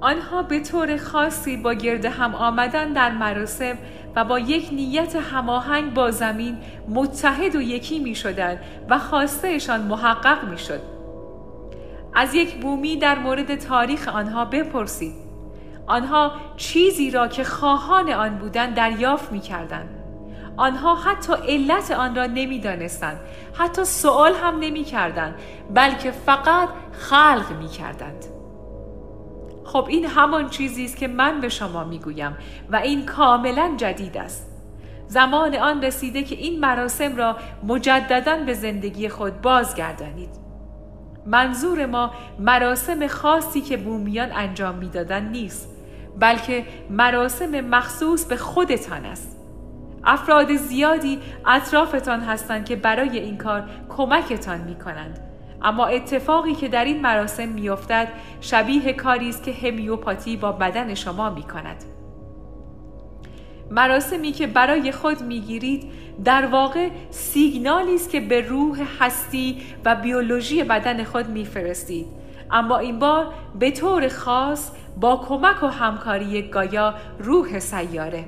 آنها 0.00 0.42
به 0.42 0.60
طور 0.60 0.96
خاصی 0.96 1.56
با 1.56 1.74
گرد 1.74 2.04
هم 2.04 2.34
آمدن 2.34 2.92
در 2.92 3.10
مراسم 3.10 3.78
و 4.16 4.24
با 4.24 4.38
یک 4.38 4.68
نیت 4.72 5.16
هماهنگ 5.16 5.94
با 5.94 6.10
زمین 6.10 6.58
متحد 6.88 7.56
و 7.56 7.62
یکی 7.62 7.98
می 7.98 8.14
شدن 8.14 8.60
و 8.90 8.98
خواستهشان 8.98 9.80
محقق 9.80 10.44
می 10.44 10.58
شد. 10.58 10.80
از 12.14 12.34
یک 12.34 12.60
بومی 12.60 12.96
در 12.96 13.18
مورد 13.18 13.54
تاریخ 13.54 14.08
آنها 14.08 14.44
بپرسید. 14.44 15.14
آنها 15.86 16.32
چیزی 16.56 17.10
را 17.10 17.28
که 17.28 17.44
خواهان 17.44 18.10
آن 18.10 18.38
بودند 18.38 18.74
دریافت 18.74 19.32
می 19.32 19.40
کردن. 19.40 20.01
آنها 20.62 20.94
حتی 20.94 21.32
علت 21.48 21.90
آن 21.90 22.14
را 22.14 22.26
نمی 22.26 22.58
دانستند. 22.58 23.20
حتی 23.54 23.84
سوال 23.84 24.34
هم 24.34 24.58
نمی 24.58 24.84
کردن. 24.84 25.34
بلکه 25.74 26.10
فقط 26.10 26.68
خلق 26.92 27.52
می 27.58 27.68
کردند. 27.68 28.24
خب 29.64 29.86
این 29.88 30.06
همان 30.06 30.48
چیزی 30.48 30.84
است 30.84 30.96
که 30.96 31.08
من 31.08 31.40
به 31.40 31.48
شما 31.48 31.84
می‌گویم 31.84 32.36
و 32.70 32.76
این 32.76 33.06
کاملا 33.06 33.74
جدید 33.76 34.16
است 34.18 34.50
زمان 35.06 35.54
آن 35.54 35.82
رسیده 35.82 36.22
که 36.22 36.34
این 36.34 36.60
مراسم 36.60 37.16
را 37.16 37.36
مجددا 37.64 38.36
به 38.36 38.54
زندگی 38.54 39.08
خود 39.08 39.40
بازگردانید 39.40 40.30
منظور 41.26 41.86
ما 41.86 42.10
مراسم 42.38 43.06
خاصی 43.06 43.60
که 43.60 43.76
بومیان 43.76 44.32
انجام 44.32 44.74
می‌دادند 44.74 45.30
نیست 45.30 45.68
بلکه 46.18 46.64
مراسم 46.90 47.60
مخصوص 47.60 48.24
به 48.24 48.36
خودتان 48.36 49.04
است 49.04 49.41
افراد 50.04 50.56
زیادی 50.56 51.18
اطرافتان 51.46 52.20
هستند 52.20 52.64
که 52.64 52.76
برای 52.76 53.18
این 53.18 53.38
کار 53.38 53.64
کمکتان 53.88 54.60
می 54.60 54.74
کنند 54.74 55.18
اما 55.62 55.86
اتفاقی 55.86 56.54
که 56.54 56.68
در 56.68 56.84
این 56.84 57.00
مراسم 57.00 57.48
میافتد 57.48 58.08
شبیه 58.40 58.92
کاری 58.92 59.28
است 59.28 59.42
که 59.42 59.52
همیوپاتی 59.52 60.36
با 60.36 60.52
بدن 60.52 60.94
شما 60.94 61.30
می 61.30 61.42
کند 61.42 61.84
مراسمی 63.70 64.32
که 64.32 64.46
برای 64.46 64.92
خود 64.92 65.22
می‌گیرید 65.22 65.84
در 66.24 66.46
واقع 66.46 66.88
سیگنالی 67.10 67.94
است 67.94 68.10
که 68.10 68.20
به 68.20 68.40
روح 68.40 68.80
هستی 69.00 69.62
و 69.84 69.94
بیولوژی 69.94 70.64
بدن 70.64 71.04
خود 71.04 71.28
میفرستید. 71.28 72.06
اما 72.50 72.78
این 72.78 72.98
بار 72.98 73.34
به 73.58 73.70
طور 73.70 74.08
خاص 74.08 74.70
با 75.00 75.16
کمک 75.16 75.62
و 75.62 75.66
همکاری 75.66 76.42
گایا 76.42 76.94
روح 77.18 77.58
سیاره. 77.58 78.24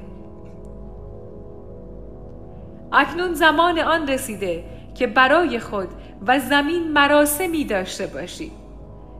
اکنون 2.95 3.35
زمان 3.35 3.79
آن 3.79 4.09
رسیده 4.09 4.65
که 4.95 5.07
برای 5.07 5.59
خود 5.59 5.89
و 6.27 6.39
زمین 6.39 6.93
مراسمی 6.93 7.65
داشته 7.65 8.07
باشید 8.07 8.53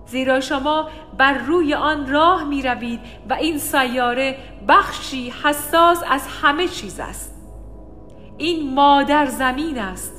زیرا 0.07 0.41
شما 0.41 0.89
بر 1.19 1.39
روی 1.39 1.75
آن 1.75 2.11
راه 2.11 2.45
می 2.45 2.63
روید 2.63 3.01
و 3.31 3.35
این 3.35 3.59
سیاره 3.59 4.37
بخشی 4.69 5.33
حساس 5.45 6.03
از 6.11 6.23
همه 6.43 6.69
چیز 6.69 7.01
است. 7.01 7.35
این 8.39 8.75
مادر 8.75 9.27
زمین 9.27 9.79
است. 9.79 10.13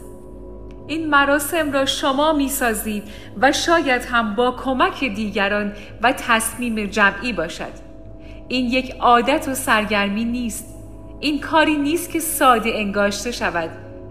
این 0.87 1.09
مراسم 1.09 1.71
را 1.71 1.85
شما 1.85 2.33
می 2.33 2.49
سازید 2.49 3.03
و 3.41 3.51
شاید 3.51 4.05
هم 4.05 4.35
با 4.35 4.51
کمک 4.51 4.99
دیگران 4.99 5.73
و 6.01 6.11
تصمیم 6.11 6.85
جمعی 6.85 7.33
باشد. 7.33 7.85
این 8.47 8.65
یک 8.65 8.95
عادت 8.99 9.47
و 9.47 9.53
سرگرمی 9.53 10.25
نیست. 10.25 10.74
این 11.19 11.39
کاری 11.39 11.77
نیست 11.77 12.11
که 12.11 12.19
ساده 12.19 12.71
انگاشته 12.75 13.31
شود. 13.31 13.69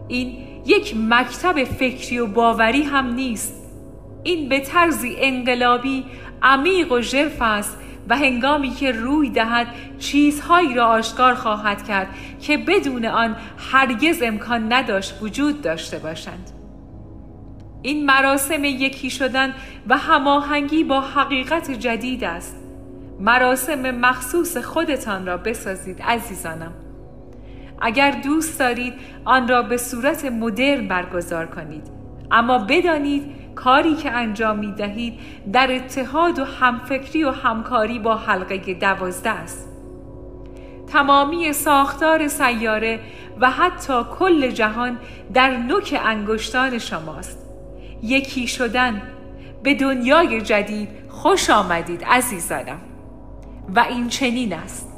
این 0.09 0.37
یک 0.67 0.95
مکتب 0.97 1.65
فکری 1.65 2.19
و 2.19 2.27
باوری 2.27 2.83
هم 2.83 3.15
نیست. 3.15 3.55
این 4.23 4.49
به 4.49 4.61
طرزی 4.61 5.17
انقلابی 5.19 6.05
عمیق 6.43 6.93
و 6.93 7.01
ژرف 7.01 7.37
است 7.41 7.79
و 8.09 8.17
هنگامی 8.17 8.71
که 8.71 8.93
روی 8.93 9.31
دهد 9.31 9.67
چیزهایی 9.99 10.75
را 10.75 10.87
آشکار 10.87 11.35
خواهد 11.35 11.87
کرد 11.87 12.09
که 12.41 12.57
بدون 12.57 13.05
آن 13.05 13.37
هرگز 13.73 14.23
امکان 14.23 14.73
نداشت 14.73 15.15
وجود 15.23 15.63
داشته 15.63 15.99
باشند. 15.99 16.51
این 17.83 18.07
مراسم 18.07 18.65
یکی 18.65 19.11
شدن 19.11 19.55
و 19.89 19.99
هماهنگی 19.99 20.85
با 20.85 21.01
حقیقت 21.01 21.71
جدید 21.71 22.25
است. 22.25 22.57
مراسم 23.21 23.91
مخصوص 23.91 24.57
خودتان 24.57 25.27
را 25.27 25.37
بسازید 25.37 26.03
عزیزانم. 26.03 26.73
اگر 27.85 28.11
دوست 28.11 28.59
دارید 28.59 28.95
آن 29.25 29.49
را 29.49 29.63
به 29.63 29.77
صورت 29.77 30.25
مدرن 30.25 30.89
برگزار 30.89 31.47
کنید. 31.47 31.83
اما 32.31 32.59
بدانید 32.59 33.25
کاری 33.55 33.95
که 33.95 34.11
انجام 34.11 34.59
می 34.59 34.73
دهید 34.73 35.15
در 35.53 35.73
اتحاد 35.73 36.39
و 36.39 36.45
همفکری 36.45 37.25
و 37.25 37.31
همکاری 37.31 37.99
با 37.99 38.17
حلقه 38.17 38.75
دوازده 38.75 39.31
است. 39.31 39.69
تمامی 40.87 41.53
ساختار 41.53 42.29
سیاره 42.29 43.01
و 43.41 43.51
حتی 43.51 44.03
کل 44.19 44.51
جهان 44.51 44.99
در 45.35 45.57
نوک 45.57 46.01
انگشتان 46.05 46.79
شماست. 46.79 47.39
یکی 48.03 48.47
شدن 48.47 49.03
به 49.63 49.75
دنیای 49.75 50.41
جدید 50.41 50.89
خوش 51.09 51.51
آمدید 51.51 52.05
عزیزانم. 52.05 52.81
و 53.75 53.81
این 53.81 54.09
چنین 54.09 54.53
است. 54.53 54.94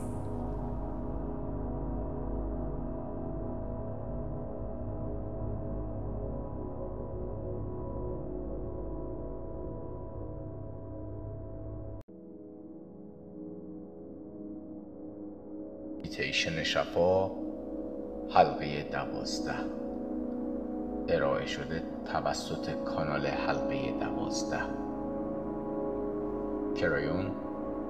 میتیشن 16.37 16.63
شفا 16.63 17.31
حلقه 18.31 18.83
دوازده. 18.93 19.55
ارائه 21.09 21.47
شده 21.47 21.83
توسط 22.13 22.71
کانال 22.85 23.27
حلقه 23.27 23.93
دوازده. 24.01 24.61
کرایون 26.77 27.31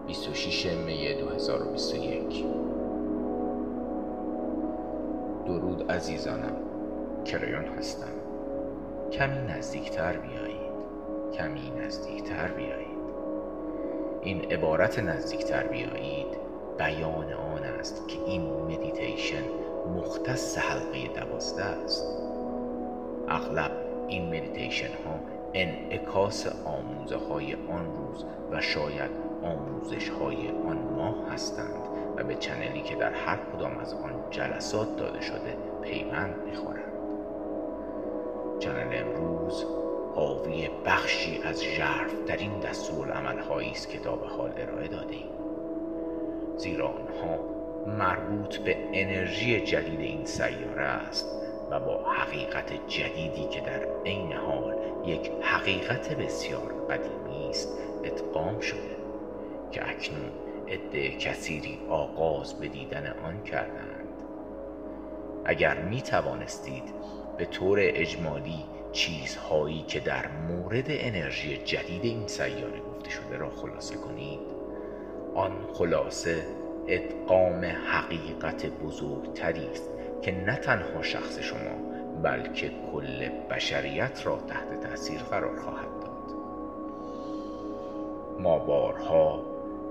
26 0.07 0.67
می 0.67 1.15
2021 1.15 2.45
درود 5.47 5.91
عزیزانم. 5.91 6.57
کرایون 7.25 7.65
هستم. 7.65 8.07
کمی 9.13 9.53
نزدیکتر 9.53 10.13
بیایید. 10.13 10.73
کمی 11.35 11.71
نزدیکتر 11.71 12.49
بیایید. 12.49 13.07
این 14.23 14.41
عبارت 14.53 14.99
نزدیکتر 14.99 15.67
بیایید. 15.67 16.46
بیان 16.79 17.33
آن 17.33 17.63
است 17.63 18.09
که 18.09 18.19
این 18.27 18.43
مدیتیشن 18.43 19.43
مختص 19.97 20.59
حلقه 20.59 21.09
دوازده 21.21 21.65
است 21.65 22.05
اغلب 23.29 23.71
این 24.09 24.29
مدیتیشن 24.29 24.87
ها 25.05 25.21
انعکاس 25.55 26.47
آموزه 26.65 27.17
های 27.17 27.55
آن 27.55 27.97
روز 27.97 28.25
و 28.51 28.61
شاید 28.61 29.11
آموزش 29.43 30.09
های 30.09 30.49
آن 30.49 30.79
ماه 30.97 31.33
هستند 31.33 31.83
و 32.17 32.25
به 32.25 32.35
channel 32.35 32.75
ی 32.75 32.81
که 32.81 32.95
در 32.95 33.13
هر 33.13 33.39
کدام 33.53 33.79
از 33.79 33.95
آن 33.95 34.25
جلسات 34.31 34.97
داده 34.97 35.21
شده 35.21 35.57
پیوند 35.83 36.35
می‌خورند 36.47 36.93
channel 38.59 38.89
امروز 38.93 39.65
حاوی 40.15 40.71
بخشی 40.87 41.43
از 41.45 41.63
ژرف 41.63 42.15
ترین 42.27 42.61
دستورالعمل 42.61 43.39
است 43.73 43.89
که 43.89 43.99
تا 43.99 44.17
به 44.17 44.27
حال 44.27 44.53
ارائه 44.57 44.89
داده 44.89 45.15
ایم. 45.15 45.36
زیرا 46.57 46.89
آنها 46.89 47.39
مربوط 47.87 48.57
به 48.57 48.77
انرژی 48.93 49.61
جدید 49.61 50.01
این 50.01 50.25
سیاره 50.25 50.83
است 50.83 51.27
و 51.71 51.81
با 51.81 52.13
حقیقت 52.13 52.89
جدیدی 52.89 53.49
که 53.51 53.61
در 53.61 53.87
عین 54.07 54.33
حال 54.33 54.77
یک 55.07 55.31
حقیقت 55.43 56.15
بسیار 56.15 56.75
قدیمی 56.91 57.51
است 57.51 57.79
ادغام 58.05 58.61
شده 58.61 58.97
که 59.73 59.89
اکنون 59.89 60.31
عده 60.69 61.11
کثیری 61.11 61.79
آغاز 61.89 62.55
به 62.55 62.69
دیدن 62.69 63.15
آن 63.25 63.43
کردند. 63.43 64.09
اگر 65.45 65.79
می 65.79 66.03
توانستید 66.03 66.85
به 67.39 67.45
طور 67.45 67.79
اجمالی 67.83 68.65
چیزهایی 68.93 69.83
که 69.83 70.01
در 70.01 70.29
مورد 70.29 70.87
انرژی 70.89 71.57
جدید 71.57 72.05
این 72.05 72.27
سیاره 72.27 72.81
گفته 72.81 73.11
شده 73.11 73.37
را 73.37 73.51
خلاصه 73.51 73.97
کنید 73.97 74.56
آن 75.37 75.53
خلاصه 75.73 76.47
ادغام 76.89 77.65
حقیقت 77.65 78.67
بزرگتری 78.67 79.67
است 79.67 79.91
که 80.23 80.33
نه 80.33 80.57
تنها 80.57 81.03
شخص 81.03 81.39
شما 81.39 81.93
بلکه 82.23 82.71
کل 82.93 83.29
بشریت 83.29 84.27
را 84.27 84.37
تحت 84.37 84.81
تاثیر 84.81 85.19
قرار 85.19 85.57
خواهد 85.61 86.01
داد. 86.01 86.37
ما 88.41 88.59
بارها 88.59 89.45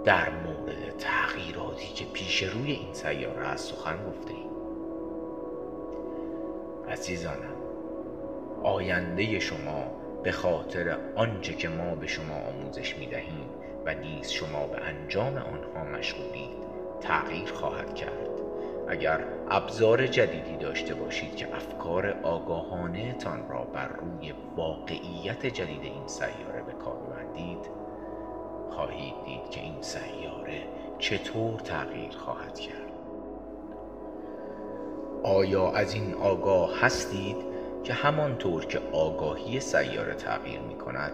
در 0.04 0.30
مورد 0.30 0.98
تغییراتی 0.98 1.94
که 1.94 2.06
پیش 2.14 2.44
روی 2.44 2.72
این 2.72 2.94
سیاره 2.94 3.48
از 3.48 3.62
سخن 3.62 3.98
گفتیم 4.08 4.46
عزیزانم 6.90 7.56
آینده 8.64 9.40
شما 9.40 9.92
به 10.24 10.32
خاطر 10.32 10.98
آنچه 11.16 11.54
که 11.54 11.70
ما 11.70 11.96
به 11.96 12.08
شما 12.08 12.36
آموزش 12.36 12.98
می 12.98 13.08
دهیم 13.08 13.45
و 13.86 13.94
نیز 13.94 14.30
شما 14.30 14.68
به 14.68 14.82
انجام 14.82 15.38
آنها 15.38 15.84
مشغولید 15.98 16.66
تغییر 17.02 17.52
خواهد 17.54 17.96
کرد. 17.96 18.30
اگر 18.88 19.20
ابزار 19.50 20.08
جدیدی 20.08 20.58
داشته 20.58 20.94
باشید 20.94 21.36
که 21.36 21.56
افکار 21.56 22.20
آگاهانه 22.24 23.14
تان 23.14 23.50
را 23.50 23.64
بر 23.64 23.88
روی 23.88 24.34
واقعیت 24.56 25.46
جدید 25.46 25.84
این 25.84 26.08
سیاره 26.08 26.64
به 26.66 26.74
کار 26.74 26.96
ببندید 26.96 27.70
خواهید 28.70 29.14
دید 29.26 29.50
که 29.50 29.62
این 29.62 29.82
سیاره 29.82 30.64
چطور 31.00 31.60
تغییر 31.60 32.12
خواهد 32.12 32.60
کرد. 32.60 32.92
آیا 35.24 35.72
از 35.72 35.94
این 35.94 36.14
آگاه 36.14 36.80
هستید 36.82 37.38
که 37.84 37.94
همانطور 37.94 38.66
که 38.66 38.80
آگاهی 38.94 39.60
سیاره 39.60 40.14
تغییر 40.14 40.60
می 40.60 40.76
کند 40.76 41.12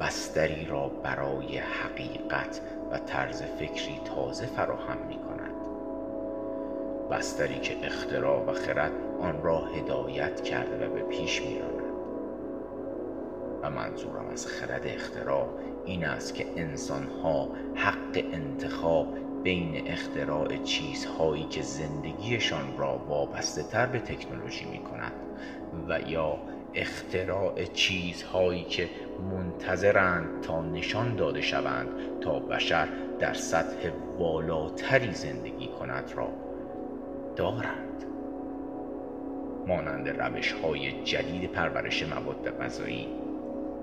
بستری 0.00 0.64
را 0.64 0.88
برای 0.88 1.58
حقیقت 1.58 2.60
و 2.90 2.98
طرز 2.98 3.42
فکری 3.42 4.00
تازه 4.04 4.46
فراهم 4.46 4.98
می 5.08 5.16
کند 5.16 5.56
بستری 7.10 7.60
که 7.60 7.86
اختراع 7.86 8.44
و 8.44 8.52
خرد 8.52 8.92
آن 9.20 9.42
را 9.42 9.58
هدایت 9.58 10.44
کرده 10.44 10.86
و 10.86 10.90
به 10.90 11.00
پیش 11.02 11.42
می 11.42 11.58
راند. 11.58 11.86
و 13.62 13.70
منظورم 13.70 14.28
از 14.32 14.46
خرد 14.46 14.86
اختراع 14.86 15.48
این 15.84 16.04
است 16.04 16.34
که 16.34 16.46
انسانها 16.56 17.48
حق 17.74 18.24
انتخاب 18.32 19.14
بین 19.42 19.88
اختراع 19.88 20.56
چیزهایی 20.56 21.44
که 21.44 21.62
زندگیشان 21.62 22.78
را 22.78 22.98
وابسته 23.08 23.62
تر 23.62 23.86
به 23.86 23.98
تکنولوژی 23.98 24.64
می 24.64 24.78
کند 24.78 25.12
و 25.88 26.00
یا 26.00 26.38
اختراع 26.74 27.64
چیزهایی 27.64 28.64
که 28.64 28.88
منتظرند 29.20 30.40
تا 30.42 30.62
نشان 30.62 31.16
داده 31.16 31.40
شوند 31.40 31.88
تا 32.20 32.38
بشر 32.38 32.88
در 33.18 33.34
سطح 33.34 33.90
والاتری 34.18 35.12
زندگی 35.12 35.66
کند 35.66 36.12
را. 36.16 36.28
دارند. 37.36 38.04
مانند 39.66 40.08
روش 40.08 40.52
های 40.52 41.02
جدید 41.04 41.52
پرورش 41.52 42.02
مواد 42.02 42.58
غذایی. 42.60 43.08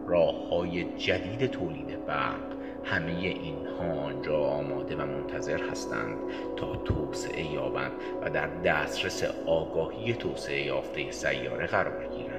راه 0.07 0.49
های 0.49 0.83
جدید 0.97 1.51
تولید 1.51 2.05
برق. 2.05 2.53
همه 2.85 3.11
اینها 3.11 4.01
آنجا 4.01 4.37
آماده 4.37 4.95
و 4.95 5.05
منتظر 5.05 5.69
هستند 5.71 6.17
تا 6.55 6.75
توسعه 6.75 7.51
یابند 7.53 7.91
و 8.21 8.29
در 8.29 8.47
دسترس 8.47 9.23
آگاهی 9.45 10.13
توسعه 10.13 10.65
یافته 10.65 11.11
سیاره 11.11 11.67
قرار 11.67 12.07
گیرند. 12.07 12.32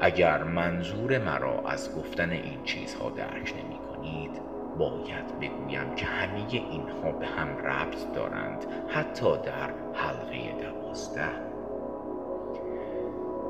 اگر 0.00 0.42
منظور 0.42 1.18
مرا 1.18 1.60
از 1.66 1.96
گفتن 1.96 2.30
این 2.30 2.64
چیزها 2.64 3.10
درک 3.10 3.54
نمی 3.64 3.78
کنید 3.78 4.30
باید 4.78 5.40
بگویم 5.40 5.94
که 5.94 6.06
همه 6.06 6.46
اینها 6.50 7.12
به 7.12 7.26
هم 7.26 7.58
ربط 7.58 8.12
دارند 8.14 8.66
حتی 8.88 9.36
در 9.36 9.70
حلقه 9.94 10.62
دوازده. 10.62 11.50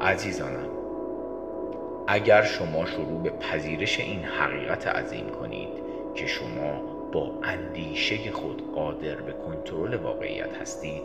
عزیزانم 0.01 0.69
اگر 2.07 2.43
شما 2.43 2.87
شروع 2.87 3.23
به 3.23 3.31
پذیرش 3.31 4.01
این 4.01 4.25
حقیقت 4.25 4.87
عظیم 4.87 5.29
کنید 5.29 5.69
که 6.15 6.27
شما 6.27 6.83
با 7.13 7.33
اندیشه 7.43 8.31
خود 8.31 8.75
قادر 8.75 9.15
به 9.15 9.33
کنترل 9.33 9.95
واقعیت 9.95 10.57
هستید 10.63 11.03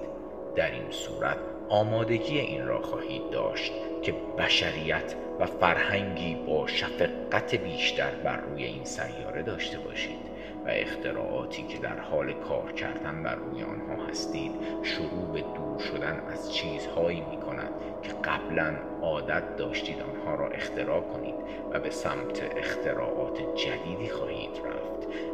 در 0.55 0.71
این 0.71 0.91
صورت 0.91 1.37
آمادگی 1.69 2.39
این 2.39 2.67
را 2.67 2.81
خواهید 2.81 3.29
داشت 3.29 3.73
که 4.01 4.15
بشریت 4.37 5.15
و 5.39 5.45
فرهنگی 5.45 6.35
با 6.47 6.67
شفقت 6.67 7.55
بیشتر 7.55 8.11
بر 8.23 8.37
روی 8.37 8.63
این 8.63 8.83
سیاره 8.83 9.43
داشته 9.43 9.79
باشید 9.79 10.35
و 10.65 10.69
اختراعاتی 10.69 11.63
که 11.63 11.77
در 11.77 11.99
حال 11.99 12.33
کار 12.33 12.71
کردن 12.71 13.23
بر 13.23 13.35
روی 13.35 13.63
آنها 13.63 14.05
هستید 14.05 14.51
شروع 14.83 15.33
به 15.33 15.41
دور 15.41 15.79
شدن 15.79 16.23
از 16.31 16.53
چیزهایی 16.53 17.21
می 17.21 17.37
کند 17.37 17.71
که 18.03 18.09
قبلا 18.09 18.75
عادت 19.01 19.55
داشتید 19.57 19.97
آنها 20.01 20.35
را 20.35 20.47
اختراع 20.47 21.01
کنید 21.01 21.35
و 21.71 21.79
به 21.79 21.89
سمت 21.89 22.57
اختراعات 22.57 23.39
جدیدی 23.55 24.09
خواهید 24.09 24.61
رفت. 24.65 24.84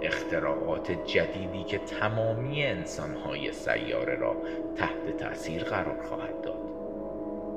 اختراعات 0.01 0.91
جدیدی 0.91 1.63
که 1.63 1.77
تمامی 1.77 2.65
انسانهای 2.65 3.51
سیاره 3.51 4.15
را 4.15 4.36
تحت 4.75 5.17
تاثیر 5.17 5.63
قرار 5.63 6.01
خواهد 6.01 6.41
داد. 6.41 6.71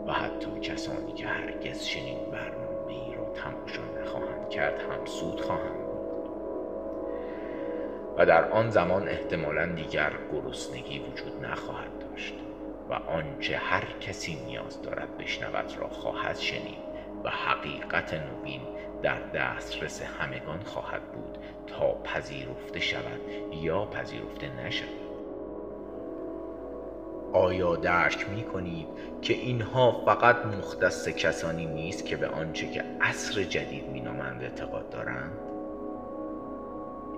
و 0.06 0.12
حتی 0.12 0.60
کسانی 0.60 1.12
که 1.12 1.26
هرگز 1.26 1.84
چنین 1.84 2.18
برنامه 2.32 2.92
ای 2.92 3.14
را 3.14 3.24
تماشا 3.24 3.82
نخواهند 4.02 4.48
کرد 4.50 4.80
هم 4.80 5.04
سود 5.04 5.40
خواهند 5.40 5.84
و 8.18 8.26
در 8.26 8.50
آن 8.50 8.70
زمان 8.70 9.08
احتمالا 9.08 9.66
دیگر 9.66 10.12
گرسنگی 10.32 10.98
وجود 10.98 11.44
نخواهد 11.44 11.98
داشت 11.98 12.34
و 12.90 12.94
آنچه 12.94 13.56
هر 13.56 13.84
کسی 14.00 14.38
نیاز 14.46 14.82
دارد 14.82 15.18
بشنود 15.18 15.76
را 15.78 15.88
خواهد 15.88 16.36
شنید 16.36 16.84
و 17.24 17.30
حقیقت 17.30 18.14
نوین 18.14 18.60
در 19.04 19.20
دسترس 19.34 20.02
همگان 20.02 20.60
خواهد 20.60 21.12
بود 21.12 21.38
تا 21.66 21.94
پذیرفته 21.94 22.80
شود 22.80 23.20
یا 23.62 23.84
پذیرفته 23.86 24.50
نشود 24.66 24.88
آیا 27.32 27.76
درک 27.76 28.30
می 28.30 28.42
کنید 28.42 28.86
که 29.22 29.34
اینها 29.34 30.02
فقط 30.04 30.36
مختص 30.46 31.08
کسانی 31.08 31.66
نیست 31.66 32.06
که 32.06 32.16
به 32.16 32.28
آنچه 32.28 32.70
که 32.70 32.84
عصر 33.00 33.42
جدید 33.42 33.88
می 33.88 34.00
نامند 34.00 34.42
اعتقاد 34.42 34.90
دارند؟ 34.90 35.38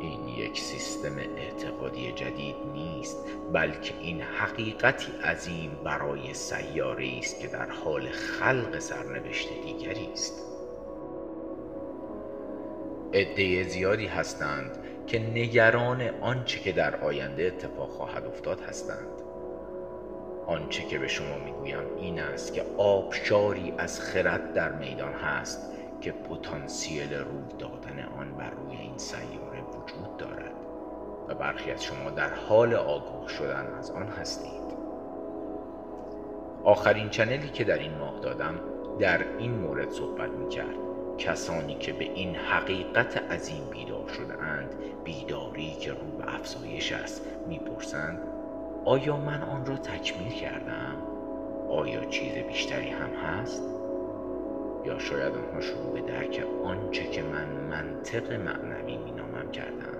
این 0.01 0.29
یک 0.29 0.61
سیستم 0.61 1.19
اعتقادی 1.19 2.13
جدید 2.13 2.57
نیست 2.75 3.17
بلکه 3.53 3.95
این 4.01 4.23
حقیقتی 4.23 5.13
عظیم 5.25 5.71
برای 5.85 6.35
سیاره 6.35 7.19
است 7.19 7.41
که 7.41 7.47
در 7.47 7.71
حال 7.71 8.09
خلق 8.09 8.79
سرنوشت 8.79 9.49
دیگری 9.65 10.09
است 10.13 10.56
عده 13.17 13.63
زیادی 13.63 14.07
هستند 14.07 14.79
که 15.07 15.19
نگران 15.19 16.03
آنچه 16.21 16.61
که 16.61 16.73
در 16.73 16.97
آینده 16.97 17.43
اتفاق 17.43 17.91
خواهد 17.91 18.27
افتاد 18.27 18.61
هستند. 18.61 19.07
آنچه 20.47 20.83
که 20.83 20.99
به 20.99 21.09
شما 21.09 21.39
می‌گویم 21.45 21.97
این 22.01 22.21
است 22.21 22.55
که 22.55 22.63
آبشاری 22.77 23.75
از 23.79 24.01
خرد 24.01 24.53
در 24.55 24.73
میدان 24.73 25.13
هست 25.13 25.73
که 26.01 26.13
پتانسیل 26.13 27.15
روی 27.15 27.59
دادن 27.59 28.09
آن 28.19 28.35
بر 28.35 28.51
روی 28.51 28.77
این 28.77 28.99
سیاره 28.99 29.63
وجود 29.63 30.17
دارد 30.17 30.55
و 31.29 31.35
برخی 31.35 31.71
از 31.71 31.85
شما 31.85 32.11
در 32.11 32.35
حال 32.35 32.75
آگاه 32.75 33.29
شدن 33.29 33.67
از 33.79 33.91
آن 33.91 34.09
هستید. 34.09 34.67
آخرین 36.65 37.09
چنلی 37.09 37.49
که 37.49 37.65
در 37.65 37.79
این 37.79 37.99
ماه 37.99 38.21
دادم 38.21 38.61
در 38.99 39.21
این 39.39 39.51
مورد 39.51 39.91
صحبت 39.91 40.31
می 40.31 40.49
کرد 40.49 40.96
کسانی 41.19 41.75
که 41.75 41.93
به 41.93 42.05
این 42.05 42.35
حقیقت 42.37 43.33
عظیم 43.33 43.71
بیدار 43.71 44.09
شده 44.09 44.43
اند 44.43 44.75
بیداری 45.05 45.71
که 45.81 45.91
رو 45.91 46.19
به 46.19 46.35
افزایش 46.35 46.93
است 46.93 47.23
می‌پرسند 47.49 48.19
آیا 48.85 49.17
من 49.17 49.43
آن 49.43 49.67
را 49.67 49.77
تکمیل 49.77 50.33
کردم؟ 50.33 50.97
آیا 51.71 52.05
چیز 52.05 52.33
بیشتری 52.33 52.91
هم 52.91 53.11
هست؟ 53.11 53.63
یا 54.85 54.99
شاید 54.99 55.35
آنها 55.35 55.61
شروع 55.61 55.93
به 55.93 56.01
درک 56.01 56.45
آنچه 56.65 57.11
که 57.11 57.23
من 57.23 57.49
منطق 57.49 58.33
معنوی 58.33 58.97
مینامم 58.97 59.51
کردم 59.53 59.99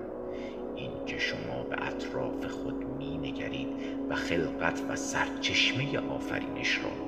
این 0.75 1.05
که 1.05 1.17
شما 1.17 1.63
به 1.69 1.87
اطراف 1.87 2.45
خود 2.45 2.85
می 2.97 3.17
نگرید 3.17 3.67
و 4.09 4.15
خلقت 4.15 4.81
و 4.89 4.95
سرچشمه 4.95 5.99
آفرینش 6.09 6.79
را 6.83 7.06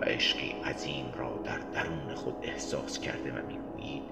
و 0.00 0.04
عشقی 0.04 0.54
عظیم 0.64 1.06
را 1.18 1.40
در 1.44 1.58
درون 1.58 2.14
خود 2.14 2.34
احساس 2.42 2.98
کرده 2.98 3.30
و 3.32 3.46
می 3.46 3.58
گویید 3.58 4.02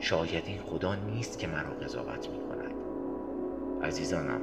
شاید 0.00 0.44
این 0.46 0.60
خدا 0.60 0.94
نیست 0.94 1.38
که 1.38 1.46
مرا 1.46 1.70
قضاوت 1.70 2.28
می 2.28 2.38
کند 2.38 2.74
عزیزانم 3.82 4.40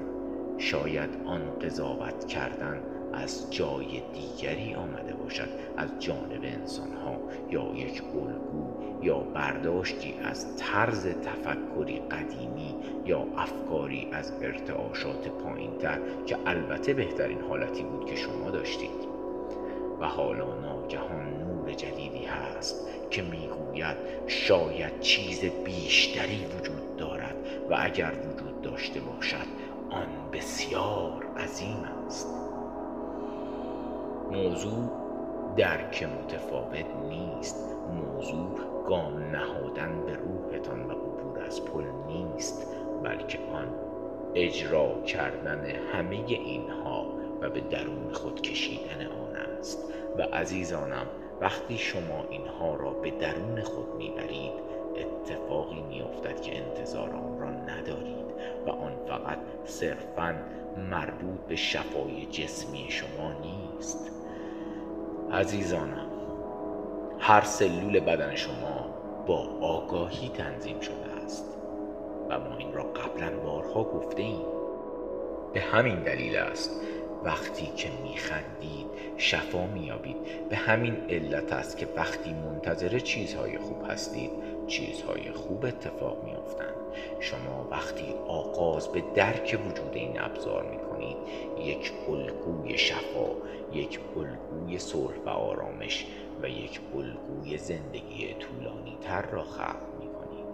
شاید 0.57 1.09
آن 1.25 1.59
قضاوت 1.59 2.27
کردن 2.27 2.81
از 3.13 3.53
جای 3.53 4.01
دیگری 4.13 4.75
آمده 4.75 5.13
باشد 5.13 5.49
از 5.77 5.89
جانب 5.99 6.43
انسانها 6.43 7.17
یا 7.51 7.73
یک 7.75 8.03
الگو 8.03 8.83
یا 9.03 9.17
برداشتی 9.19 10.13
از 10.23 10.57
طرز 10.57 11.07
تفکری 11.07 11.99
قدیمی 11.99 12.75
یا 13.05 13.27
افکاری 13.37 14.07
از 14.11 14.33
ارتعاشات 14.41 15.27
پایینتر 15.27 15.99
که 16.25 16.37
البته 16.45 16.93
بهترین 16.93 17.41
حالتی 17.41 17.83
بود 17.83 18.05
که 18.05 18.15
شما 18.15 18.49
داشتید. 18.49 19.12
و 20.03 20.05
حالا 20.05 20.59
ناگهان 20.59 21.37
نور 21.39 21.73
جدیدی 21.73 22.25
هست 22.25 22.87
که 23.09 23.21
می‌گوید 23.21 23.97
شاید 24.27 24.99
چیز 24.99 25.45
بیشتری 25.45 26.45
وجود 26.45 26.97
دارد 26.97 27.35
و 27.69 27.75
اگر 27.79 28.11
وجود 28.11 28.61
داشته 28.61 28.99
باشد 28.99 29.47
آن 29.89 30.07
بسیار 30.33 31.25
عظیم 31.37 31.83
است. 32.05 32.27
موضوع 34.31 34.89
درک 35.57 36.03
متفاوت 36.03 36.85
نیست. 37.09 37.57
موضوع 37.89 38.59
گام 38.87 39.17
نهادن 39.17 40.05
به 40.05 40.15
روحتان 40.15 40.85
و 40.85 40.91
عبور 40.91 41.39
از 41.39 41.65
پل 41.65 41.83
نیست 42.07 42.67
بلکه 43.03 43.39
آن 43.53 43.67
اجرا 44.35 45.01
کردن 45.01 45.65
همه 45.65 46.15
اینها 46.27 47.05
و 47.41 47.49
به 47.49 47.61
درون 47.61 48.13
خود 48.13 48.41
کشیدن 48.41 49.05
آن 49.05 49.22
است 49.63 49.83
و 50.17 50.21
عزیزانم 50.21 51.07
وقتی 51.41 51.77
شما 51.77 52.25
اینها 52.29 52.75
را 52.75 52.89
به 52.89 53.11
درون 53.11 53.61
خود 53.61 53.95
می‌برید 53.97 54.53
اتفاقی 54.97 55.81
میافتد 55.81 56.41
که 56.41 56.57
انتظار 56.57 57.09
آن 57.09 57.39
را 57.39 57.49
ندارید 57.49 58.25
و 58.67 58.69
آن 58.69 58.93
فقط 59.07 59.37
صرفا 59.65 60.35
مربوط 60.91 61.39
به 61.47 61.55
شفای 61.55 62.25
جسمی 62.25 62.85
شما 62.89 63.33
نیست. 63.41 64.11
عزیزانم 65.31 66.07
هر 67.19 67.41
سلول 67.41 67.99
بدن 67.99 68.35
شما 68.35 68.85
با 69.27 69.47
آگاهی 69.61 70.29
تنظیم 70.29 70.79
شده 70.79 71.23
است 71.25 71.57
و 72.29 72.39
ما 72.39 72.57
این 72.57 72.73
را 72.73 72.83
قبلا 72.83 73.39
بارها 73.39 73.83
گفته 73.83 74.21
ایم 74.21 74.45
به 75.53 75.61
همین 75.61 76.03
دلیل 76.03 76.35
است 76.35 76.81
وقتی 77.23 77.65
که 77.75 77.89
میخندید 78.03 78.87
شفا 79.17 79.67
میابید 79.67 80.49
به 80.49 80.55
همین 80.55 80.95
علت 81.09 81.53
است 81.53 81.77
که 81.77 81.87
وقتی 81.95 82.33
منتظر 82.33 82.99
چیزهای 82.99 83.57
خوب 83.57 83.83
هستید 83.89 84.31
چیزهای 84.67 85.31
خوب 85.31 85.65
اتفاق 85.65 86.23
میافتند. 86.23 86.73
شما 87.19 87.67
وقتی 87.71 88.13
آغاز 88.27 88.87
به 88.87 89.03
درک 89.15 89.59
وجود 89.67 89.91
این 89.93 90.19
ابزار 90.19 90.63
می‌کنید 90.63 91.17
یک 91.59 91.93
الگوی 92.09 92.77
شفا 92.77 93.29
یک 93.73 93.99
الگوی 94.15 94.79
صلح 94.79 95.17
و 95.25 95.29
آرامش 95.29 96.05
و 96.41 96.49
یک 96.49 96.79
الگوی 96.95 97.57
زندگی 97.57 98.33
طولانی 98.33 98.97
تر 99.01 99.21
را 99.21 99.43
خلق 99.43 99.81
می‌کنید. 99.99 100.45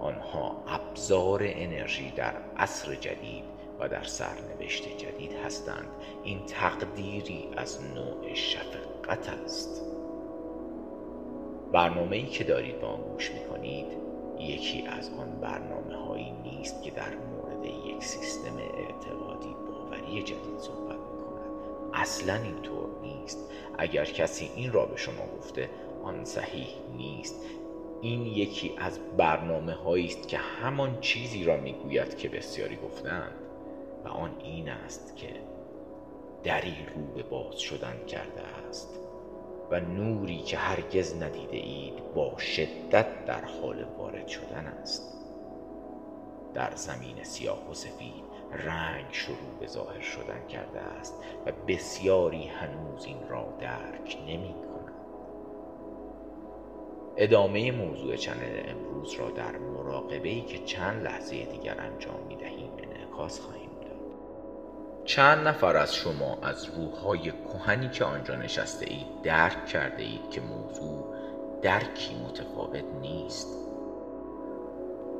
آنها 0.00 0.62
ابزار 0.68 1.40
انرژی 1.42 2.10
در 2.16 2.34
عصر 2.56 2.94
جدید 2.94 3.55
و 3.80 3.88
در 3.88 4.04
سرنوشت 4.04 4.98
جدید 4.98 5.32
هستند. 5.32 5.88
این 6.24 6.40
تقدیری 6.46 7.48
از 7.56 7.78
نوع 7.94 8.34
شفقت 8.34 9.28
است. 9.28 9.82
برنامه 11.72 12.16
ای 12.16 12.26
که 12.26 12.44
دارید 12.44 12.80
با 12.80 12.88
آن 12.88 13.00
گوش 13.00 13.30
می 13.30 13.40
کنید 13.40 13.86
یکی 14.38 14.86
از 14.86 15.10
آن 15.18 15.40
برنامه 15.40 15.96
هایی 16.06 16.30
نیست 16.30 16.82
که 16.82 16.90
در 16.90 17.16
مورد 17.16 17.64
یک 17.86 18.04
سیستم 18.04 18.56
اعتقادی 18.56 19.54
باوری 19.68 20.22
جدید 20.22 20.58
صحبت 20.58 20.96
می 20.96 21.24
کند 21.24 21.90
اصلا 21.94 22.34
اینطور 22.34 22.88
نیست. 23.02 23.38
اگر 23.78 24.04
کسی 24.04 24.50
این 24.56 24.72
را 24.72 24.86
به 24.86 24.96
شما 24.96 25.26
گفته 25.38 25.70
آن 26.02 26.24
صحیح 26.24 26.68
نیست. 26.96 27.36
این 28.00 28.26
یکی 28.26 28.72
از 28.78 28.98
برنامه 29.16 29.72
هایی 29.72 30.06
است 30.06 30.28
که 30.28 30.38
همان 30.38 31.00
چیزی 31.00 31.44
را 31.44 31.56
می‌گوید 31.56 32.16
که 32.16 32.28
بسیاری 32.28 32.76
گفتند 32.76 33.45
آن 34.06 34.30
این 34.44 34.68
است 34.68 35.16
که 35.16 35.28
دری 36.42 36.86
رو 36.94 37.02
به 37.14 37.22
باز 37.22 37.58
شدن 37.58 38.06
کرده 38.06 38.42
است 38.68 38.88
و 39.70 39.80
نوری 39.80 40.38
که 40.38 40.56
هرگز 40.56 41.22
ندیده 41.22 41.56
اید 41.56 42.14
با 42.14 42.38
شدت 42.38 43.24
در 43.24 43.44
حال 43.44 43.84
وارد 43.98 44.28
شدن 44.28 44.66
است. 44.66 45.16
در 46.54 46.74
زمین 46.74 47.24
سیاه 47.24 47.70
و 47.70 47.74
سفید 47.74 48.24
رنگ 48.52 49.04
شروع 49.12 49.58
به 49.60 49.66
ظاهر 49.66 50.00
شدن 50.00 50.46
کرده 50.48 50.80
است 50.80 51.14
و 51.46 51.52
بسیاری 51.68 52.46
هنوز 52.46 53.04
این 53.04 53.28
را 53.28 53.48
درک 53.60 54.18
نمی 54.26 54.54
کنند 54.54 54.94
ادامه 57.16 57.72
موضوع 57.72 58.16
چنل 58.16 58.62
امروز 58.68 59.12
را 59.12 59.30
در 59.30 59.58
مراقبه 59.58 60.28
ای 60.28 60.40
که 60.40 60.58
چند 60.58 61.04
لحظه 61.04 61.44
دیگر 61.44 61.80
انجام 61.80 62.20
می 62.28 62.36
دهیم 62.36 62.70
انعکاس 62.78 63.40
خواهیم 63.40 63.70
چند 65.06 65.48
نفر 65.48 65.76
از 65.76 65.94
شما 65.94 66.38
از 66.42 66.64
روحهای 66.64 67.32
کهنی 67.32 67.88
که 67.88 68.04
آنجا 68.04 68.34
نشسته 68.36 68.86
اید 68.90 69.22
درک 69.22 69.66
کرده 69.66 70.02
اید 70.02 70.30
که 70.30 70.40
موضوع 70.40 71.14
درکی 71.62 72.14
متفاوت 72.14 72.84
نیست؟ 73.00 73.48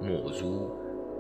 موضوع 0.03 0.73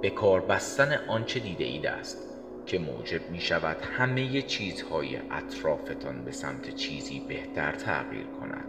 به 0.03 0.11
کار 0.11 0.41
بستن 0.41 0.99
آنچه 1.09 1.41
دیده 1.41 1.65
اید 1.65 1.87
است 1.87 2.19
که 2.67 2.79
موجب 2.79 3.31
می 3.31 3.41
شود 3.41 3.77
همه 3.99 4.43
چیزهای 4.43 5.17
اطرافتان 5.31 6.25
به 6.25 6.33
سمت 6.33 6.75
چیزی 6.75 7.21
بهتر 7.21 7.73
تغییر 7.73 8.27
کند. 8.27 8.65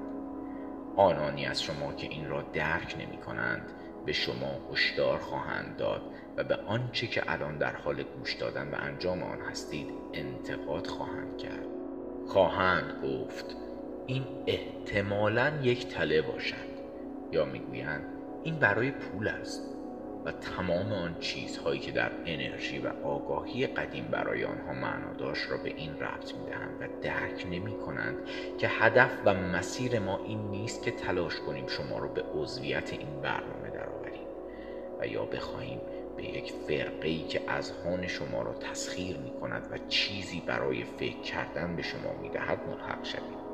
آنانی 0.95 1.45
از 1.45 1.63
شما 1.63 1.93
که 1.93 2.07
این 2.07 2.29
را 2.29 2.41
درک 2.41 2.95
نمی 2.99 3.17
کنند 3.17 3.71
به 4.07 4.13
شما 4.13 4.59
هشدار 4.71 5.19
خواهند 5.19 5.77
داد 5.77 6.01
و 6.37 6.43
به 6.43 6.55
آنچه 6.55 7.07
که 7.07 7.31
الان 7.31 7.57
در 7.57 7.75
حال 7.75 8.03
گوش 8.03 8.33
دادن 8.33 8.67
و 8.71 8.75
انجام 8.79 9.23
آن 9.23 9.41
هستید 9.41 9.87
انتقاد 10.13 10.87
خواهند 10.87 11.37
کرد. 11.37 11.65
خواهند 12.27 13.03
گفت 13.03 13.55
این 14.05 14.23
احتمالا 14.47 15.51
یک 15.63 15.87
تله 15.87 16.21
باشد. 16.21 16.67
یا 17.31 17.45
می‌گویند 17.45 18.05
این 18.43 18.59
برای 18.59 18.91
پول 18.91 19.27
است 19.27 19.77
و 20.25 20.31
تمام 20.31 20.93
آن 20.93 21.15
چیزهایی 21.19 21.79
که 21.79 21.91
در 21.91 22.11
انرژی 22.25 22.79
و 22.79 22.87
آگاهی 23.03 23.67
قدیم 23.67 24.05
برای 24.11 24.45
آنها 24.45 24.73
معنا 24.73 25.13
داشت 25.17 25.51
را 25.51 25.57
به 25.57 25.69
این 25.69 25.99
ربط 25.99 26.33
می‌دهند 26.35 26.81
و 26.81 27.01
درک 27.01 27.47
نمی 27.51 27.77
کنند 27.77 28.17
که 28.57 28.67
هدف 28.67 29.11
و 29.25 29.33
مسیر 29.33 29.99
ما 29.99 30.19
این 30.25 30.39
نیست 30.39 30.83
که 30.83 30.91
تلاش 30.91 31.39
کنیم 31.39 31.67
شما 31.67 31.99
را 31.99 32.07
به 32.07 32.21
عضویت 32.21 32.93
این 32.93 33.21
برنامه 33.21 33.66
و 34.99 35.07
یا 35.07 35.25
بخواهیم 35.25 35.81
به 36.17 36.23
یک 36.23 36.51
فرقه 36.51 37.07
ای 37.07 37.23
که 37.23 37.41
اذهان 37.47 38.07
شما 38.07 38.41
را 38.41 38.53
تسخیر 38.53 39.17
می 39.17 39.31
کند 39.31 39.67
و 39.71 39.77
چیزی 39.87 40.43
برای 40.45 40.83
فکر 40.83 41.21
کردن 41.21 41.75
به 41.75 41.81
شما 41.81 42.13
می 42.21 42.29
دهد 42.29 42.59
ملحق 42.67 43.05
شوید. 43.05 43.47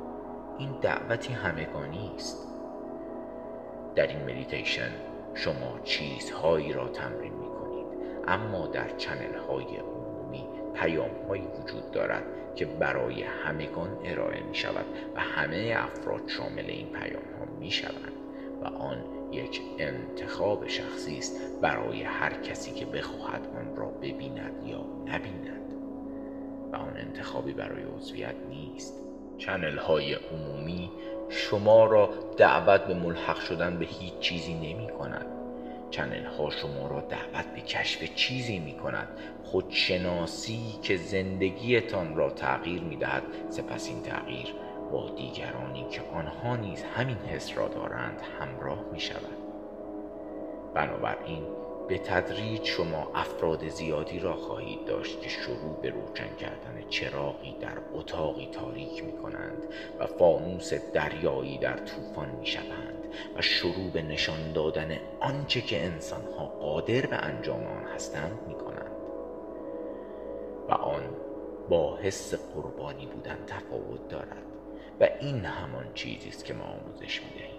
این 0.58 0.80
دعوتی 0.80 1.32
همگانی 1.32 2.10
است. 2.16 2.48
در 3.94 4.06
این 4.06 4.22
مدیتیشن 4.22 4.90
شما 5.34 5.80
چیزهایی 5.84 6.72
را 6.72 6.88
تمرین 6.88 7.32
می 7.32 7.48
کنید 7.48 7.86
اما 8.28 8.66
در 8.66 8.96
channel 8.96 9.38
های 9.38 9.76
عمومی 9.76 10.44
پیام 10.74 11.10
هایی 11.28 11.42
وجود 11.42 11.90
دارد 11.90 12.24
که 12.54 12.66
برای 12.66 13.22
همگان 13.22 13.98
ارائه 14.04 14.42
می 14.42 14.54
شود 14.54 14.84
و 15.14 15.20
همه 15.20 15.74
افراد 15.76 16.28
شامل 16.28 16.64
این 16.66 16.86
پیام 16.86 17.22
ها 17.38 17.44
می 17.58 17.70
شوند 17.70 18.12
و 18.62 18.66
آن 18.66 19.04
یک 19.34 19.60
انتخاب 19.78 20.68
شخصی 20.68 21.18
است 21.18 21.60
برای 21.60 22.02
هر 22.02 22.32
کسی 22.34 22.70
که 22.70 22.86
بخواهد 22.86 23.46
آن 23.56 23.76
را 23.76 23.86
ببیند 23.86 24.66
یا 24.66 24.84
نبیند. 25.06 25.72
و 26.72 26.76
آن 26.76 26.96
انتخابی 26.96 27.52
برای 27.52 27.82
عضویت 27.82 28.34
نیست. 28.48 28.94
چنل 29.38 29.78
های 29.78 30.14
عمومی 30.14 30.90
شما 31.28 31.84
را 31.84 32.10
دعوت 32.36 32.80
به 32.80 32.94
ملحق 32.94 33.40
شدن 33.40 33.78
به 33.78 33.84
هیچ 33.84 34.18
چیزی 34.18 34.54
نمی 34.54 34.88
کند. 34.98 35.26
چنل 35.90 36.24
ها 36.24 36.50
شما 36.50 36.88
را 36.88 37.00
دعوت 37.00 37.46
به 37.54 37.60
کشف 37.60 38.14
چیزی 38.14 38.58
می 38.58 38.72
کند. 38.72 39.08
خودشناسی 39.44 40.60
که 40.82 40.96
زندگیتان 40.96 42.16
را 42.16 42.30
تغییر 42.30 42.82
می 42.82 42.96
دهد. 42.96 43.22
سپس 43.50 43.88
این 43.88 44.02
تغییر 44.02 44.54
با 44.92 45.10
دیگرانی 45.16 45.86
که 45.90 46.00
آنها 46.14 46.56
نیز 46.56 46.82
همین 46.82 47.16
حس 47.16 47.58
را 47.58 47.68
دارند 47.68 48.20
همراه 48.40 48.84
می 48.92 49.00
شود 49.00 49.38
بنابراین 50.74 51.42
به 51.88 51.98
تدریج 51.98 52.64
شما 52.64 53.10
افراد 53.14 53.68
زیادی 53.68 54.18
را 54.18 54.36
خواهید 54.36 54.84
داشت 54.84 55.20
که 55.20 55.28
شروع 55.28 55.80
به 55.82 55.90
روشن 55.90 56.36
کردن 56.36 56.88
چراغی 56.88 57.56
در 57.60 57.78
اتاقی 57.94 58.48
تاریک 58.52 59.04
می 59.04 59.12
کنند 59.12 59.62
و 59.98 60.06
فانوس 60.06 60.74
دریایی 60.74 61.58
در 61.58 61.76
طوفان 61.76 62.28
می 62.28 62.46
شوند 62.46 63.04
و 63.36 63.42
شروع 63.42 63.90
به 63.92 64.02
نشان 64.02 64.52
دادن 64.52 64.98
آنچه 65.20 65.60
که 65.60 65.84
انسانها 65.84 66.46
قادر 66.46 67.06
به 67.06 67.16
انجام 67.16 67.66
آن 67.66 67.84
هستند 67.94 68.38
می 68.48 68.54
کنند 68.54 68.94
و 70.68 70.72
آن 70.72 71.02
با 71.68 71.96
حس 71.96 72.34
قربانی 72.34 73.06
بودن 73.06 73.38
تفاوت 73.46 74.08
دارد. 74.08 74.43
و 75.00 75.08
این 75.20 75.44
همان 75.44 75.94
چیزی 75.94 76.28
است 76.28 76.44
که 76.44 76.54
ما 76.54 76.64
آموزش 76.64 77.22
می 77.22 77.30
دهیم 77.30 77.54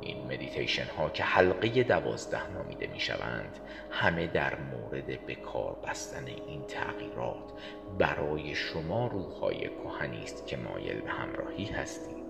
این 0.00 0.24
مدیتیشن 0.24 0.84
ها 0.98 1.08
که 1.10 1.22
حلقه 1.22 1.82
دوازده 1.82 2.50
نامیده 2.50 2.86
می 2.86 3.00
شوند 3.00 3.58
همه 3.90 4.26
در 4.26 4.54
مورد 4.60 5.26
به 5.26 5.34
کار 5.34 5.76
بستن 5.86 6.26
این 6.26 6.62
تغییرات 6.62 7.52
برای 7.98 8.54
شما 8.54 9.06
روحهای 9.06 9.68
کهنی 9.68 10.22
است 10.22 10.46
که 10.46 10.56
مایل 10.56 11.00
به 11.00 11.10
همراهی 11.10 11.64
هستید. 11.64 12.28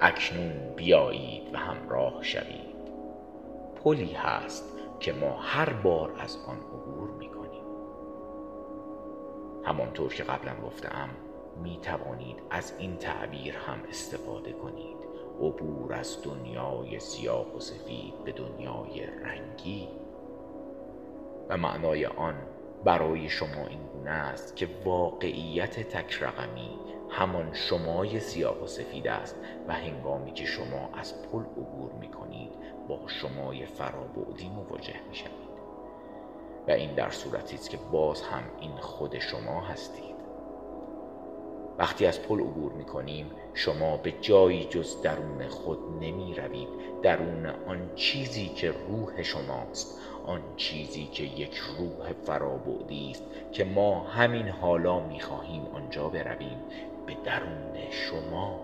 اکنون 0.00 0.74
بیایید 0.76 1.54
و 1.54 1.58
همراه 1.58 2.22
شوید. 2.22 2.80
پلی 3.84 4.12
هست 4.12 4.64
که 5.00 5.12
ما 5.12 5.36
هر 5.40 5.72
بار 5.72 6.12
از 6.18 6.36
آن 6.46 6.56
عبور 6.56 7.10
می 7.10 7.28
کنیم 7.28 7.64
همانطور 9.64 10.14
که 10.14 10.22
قبلا 10.22 10.54
گفتم 10.66 11.08
می 11.62 11.78
توانید 11.82 12.36
از 12.50 12.72
این 12.78 12.96
تعبیر 12.96 13.56
هم 13.56 13.78
استفاده 13.88 14.52
کنید. 14.52 14.96
عبور 15.40 15.92
از 15.92 16.22
دنیای 16.22 17.00
سیاه 17.00 17.56
و 17.56 17.60
سفید 17.60 18.24
به 18.24 18.32
دنیای 18.32 19.06
رنگی. 19.06 19.88
و 21.48 21.56
معنای 21.56 22.06
آن 22.06 22.34
برای 22.84 23.28
شما 23.28 23.66
این 23.68 23.86
گونه 23.86 24.10
است 24.10 24.56
که 24.56 24.68
واقعیت 24.84 25.88
تک 25.88 26.22
رقمی 26.22 26.78
همان 27.10 27.54
شمای 27.54 28.20
سیاه 28.20 28.62
و 28.62 28.66
سفید 28.66 29.08
است 29.08 29.36
و 29.68 29.74
هنگامی 29.74 30.32
که 30.32 30.44
شما 30.44 30.90
از 30.94 31.22
پل 31.22 31.40
عبور 31.40 31.92
می 32.00 32.08
کنید 32.08 32.52
با 32.88 33.00
شمای 33.06 33.66
فرابعدی 33.66 34.48
مواجه 34.48 35.00
می 35.08 35.14
شوید 35.14 35.50
و 36.68 36.70
این 36.70 36.94
در 36.94 37.10
صورتی 37.10 37.54
است 37.54 37.70
که 37.70 37.78
باز 37.92 38.22
هم 38.22 38.42
این 38.60 38.76
خود 38.76 39.18
شما 39.18 39.60
هستید. 39.60 40.19
وقتی 41.80 42.06
از 42.06 42.22
پل 42.22 42.40
عبور 42.40 42.72
می 42.72 42.84
کنیم 42.84 43.30
شما 43.54 43.96
به 43.96 44.12
جایی 44.20 44.64
جز 44.64 45.02
درون 45.02 45.48
خود 45.48 45.78
نمی 46.00 46.34
روید 46.34 46.68
درون 47.02 47.46
آن 47.46 47.90
چیزی 47.94 48.48
که 48.48 48.74
روح 48.88 49.22
شماست. 49.22 50.00
آن 50.26 50.40
چیزی 50.56 51.04
که 51.04 51.22
یک 51.22 51.56
روح 51.78 52.12
فرابودی 52.12 53.10
است 53.10 53.22
که 53.52 53.64
ما 53.64 54.00
همین 54.00 54.48
حالا 54.48 55.00
می‌خواهیم 55.00 55.62
آنجا 55.74 56.08
برویم. 56.08 56.58
به 57.06 57.16
درون 57.24 57.90
شما. 57.90 58.60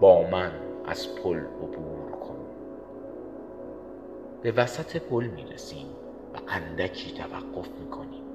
با 0.00 0.22
من 0.22 0.52
از 0.84 1.14
پل 1.14 1.38
عبور 1.38 2.10
کن. 2.10 2.38
به 4.42 4.52
وسط 4.52 4.96
پل 4.96 5.24
می‌رسیم 5.24 5.86
و 6.34 6.38
اندکی 6.48 7.12
توقف 7.12 7.68
می‌کنیم. 7.80 8.25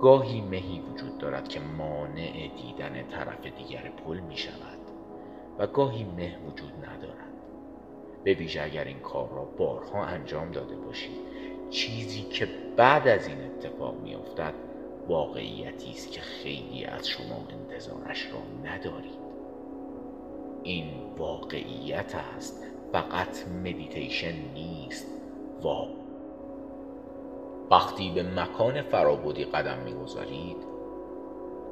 گاهی 0.00 0.40
مهی 0.40 0.80
وجود 0.80 1.18
دارد 1.18 1.48
که 1.48 1.60
مانع 1.60 2.50
دیدن 2.56 3.08
طرف 3.10 3.46
دیگر 3.46 3.92
پل 4.06 4.20
می 4.20 4.36
شود 4.36 4.78
و 5.58 5.66
گاهی 5.66 6.04
مه 6.04 6.38
وجود 6.46 6.72
ندارد. 6.72 7.34
به 8.24 8.34
ویژه 8.34 8.62
اگر 8.62 8.84
این 8.84 9.00
کار 9.00 9.28
را 9.28 9.44
بارها 9.44 10.04
انجام 10.04 10.50
داده 10.50 10.76
باشید 10.76 11.16
چیزی 11.70 12.22
که 12.22 12.48
بعد 12.76 13.08
از 13.08 13.28
این 13.28 13.38
اتفاق 13.44 14.00
می 14.00 14.14
افتد 14.14 14.54
واقعیتی 15.08 15.90
است 15.90 16.12
که 16.12 16.20
خیلی 16.20 16.84
از 16.84 17.08
شما 17.08 17.48
انتظارش 17.50 18.26
را 18.32 18.70
ندارید. 18.70 19.24
این 20.62 20.86
واقعیت 21.18 22.14
است 22.14 22.66
فقط 22.92 23.48
مدیتیشن 23.48 24.34
نیست 24.54 25.06
وا 25.62 25.88
وقتی 27.70 28.10
به 28.10 28.22
مکان 28.22 28.82
فرابودی 28.82 29.44
قدم 29.44 29.78
می‌گذارید 29.78 30.56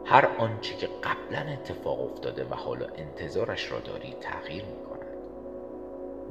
هر 0.04 0.26
آنچه 0.38 0.76
که 0.76 0.86
قبلا 0.86 1.52
اتفاق 1.52 2.02
افتاده 2.02 2.44
و 2.44 2.54
حالا 2.54 2.86
انتظارش 2.96 3.72
را 3.72 3.80
دارید 3.80 4.18
تغییر 4.20 4.64
می 4.64 4.84
کند 4.84 5.16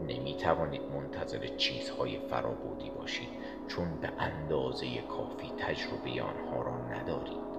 نمی 0.08 0.34
توانید 0.34 0.82
منتظر 0.82 1.48
چیزهای 1.58 2.20
فرابودی 2.20 2.90
باشید 2.90 3.30
چون 3.68 4.00
به 4.02 4.10
اندازه 4.20 5.02
کافی 5.02 5.52
تجربه 5.58 6.22
آنها 6.22 6.62
را 6.62 6.78
ندارید. 6.78 7.52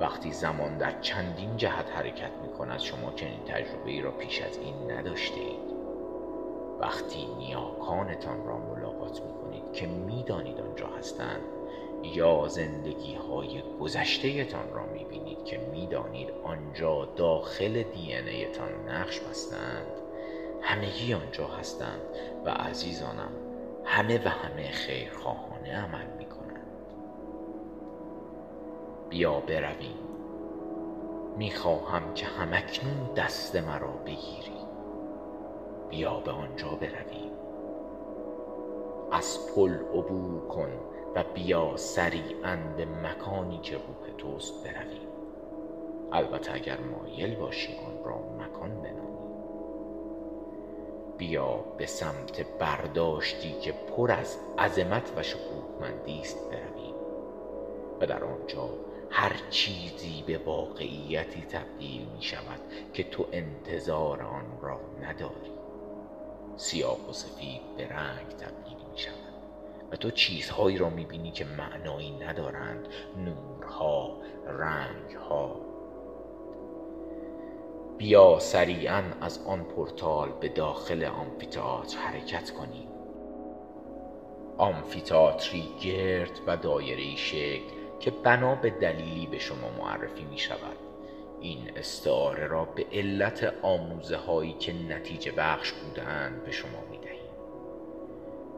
وقتی 0.00 0.32
زمان 0.32 0.78
در 0.78 1.00
چندین 1.00 1.56
جهت 1.56 1.90
حرکت 1.90 2.32
می 2.42 2.48
کند 2.48 2.78
شما 2.78 3.12
چنین 3.12 3.44
تجربه 3.44 3.90
ای 3.90 4.00
را 4.00 4.10
پیش 4.10 4.42
از 4.42 4.58
این 4.58 4.90
نداشته 4.90 5.40
اید 5.40 5.69
وقتی 6.80 7.26
نیاکانتان 7.38 8.46
را 8.46 8.58
ملاقات 8.58 9.20
می 9.20 9.32
کنید 9.32 9.72
که 9.72 9.86
می‌دانید 9.86 10.60
آنجا 10.60 10.86
هستند 10.86 11.42
یا 12.02 12.48
زندگی 12.48 13.14
های 13.14 13.62
گذشته 13.80 14.44
تان 14.44 14.72
را 14.72 14.86
می 14.86 15.04
بینید 15.04 15.44
که 15.44 15.58
می‌دانید 15.58 16.30
آنجا 16.44 17.04
داخل 17.04 17.82
دی 17.82 18.46
تان 18.46 18.88
نقش 18.88 19.20
بستند 19.20 19.86
همگی 20.62 21.14
آنجا 21.14 21.46
هستند 21.46 22.00
و 22.44 22.50
عزیزانم 22.50 23.32
همه 23.84 24.24
و 24.24 24.28
همه 24.28 24.70
خیرخواهانه 24.70 25.76
عمل 25.76 26.06
می 26.18 26.24
کنند 26.24 26.66
بیا 29.08 29.40
برویم. 29.40 29.98
می‌خواهم 31.36 32.14
که 32.14 32.26
همکنون 32.26 33.14
دست 33.16 33.56
مرا 33.56 33.90
بگیری 34.06 34.69
بیا 35.90 36.20
به 36.20 36.30
آنجا 36.30 36.68
برویم. 36.68 37.30
از 39.12 39.54
پل 39.54 39.74
عبور 39.74 40.48
کن 40.48 40.70
و 41.14 41.24
بیا 41.34 41.76
سریعا 41.76 42.58
به 42.76 42.84
مکانی 42.84 43.58
که 43.58 43.74
روح 43.74 44.16
توست 44.18 44.64
برویم. 44.64 45.08
البته 46.12 46.54
اگر 46.54 46.78
مایل 46.80 47.34
باشی 47.34 47.72
آن 47.86 48.04
را 48.04 48.18
مکان 48.18 48.82
بنامی. 48.82 49.10
بیا 51.18 51.56
به 51.78 51.86
سمت 51.86 52.46
برداشتی 52.58 53.52
که 53.52 53.72
پر 53.72 54.12
از 54.12 54.38
عظمت 54.58 55.12
و 55.16 55.22
شکوهمندی 55.22 56.20
است 56.20 56.50
برویم. 56.50 56.94
و 58.00 58.06
در 58.06 58.24
آنجا 58.24 58.68
هر 59.10 59.32
چیزی 59.50 60.24
به 60.26 60.38
واقعیتی 60.38 61.42
تبدیل 61.42 62.06
می 62.16 62.22
شود 62.22 62.60
که 62.92 63.02
تو 63.02 63.26
انتظار 63.32 64.22
آن 64.22 64.44
را 64.62 64.80
نداری. 65.02 65.59
سیاه 66.60 67.10
و 67.10 67.12
سفید 67.12 67.60
به 67.76 67.88
رنگ 67.88 68.28
تبدیل 68.28 68.76
می 68.92 68.98
شود 68.98 69.14
و 69.92 69.96
تو 69.96 70.10
چیزهایی 70.10 70.78
را 70.78 70.90
می 70.90 71.04
بینی 71.04 71.30
که 71.30 71.44
معنایی 71.44 72.10
ندارند 72.10 72.88
نورها 73.16 74.16
رنگها. 74.46 75.56
بیا 77.98 78.38
سریعا 78.38 79.02
از 79.20 79.46
آن 79.46 79.64
پورتال 79.64 80.28
به 80.40 80.48
داخل 80.48 81.04
آمفیتئاتر 81.04 81.98
حرکت 81.98 82.50
کنیم 82.50 82.88
آمفیتئاتری 84.58 85.68
گرد 85.82 86.40
و 86.46 86.56
دایره 86.56 87.16
شکل 87.16 87.70
که 88.00 88.10
بنا 88.10 88.54
به 88.54 88.70
دلیلی 88.70 89.26
به 89.26 89.38
شما 89.38 89.70
معرفی 89.78 90.24
می 90.24 90.38
شود 90.38 90.89
این 91.40 91.70
استعاره 91.76 92.46
را 92.46 92.64
به 92.64 92.86
علت 92.92 93.54
آموزه 93.62 94.16
هایی 94.16 94.52
که 94.52 94.72
نتیجه 94.72 95.32
بخش 95.32 95.72
بودند 95.72 96.44
به 96.44 96.50
شما 96.50 96.80
می 96.90 96.98
دهیم 96.98 97.30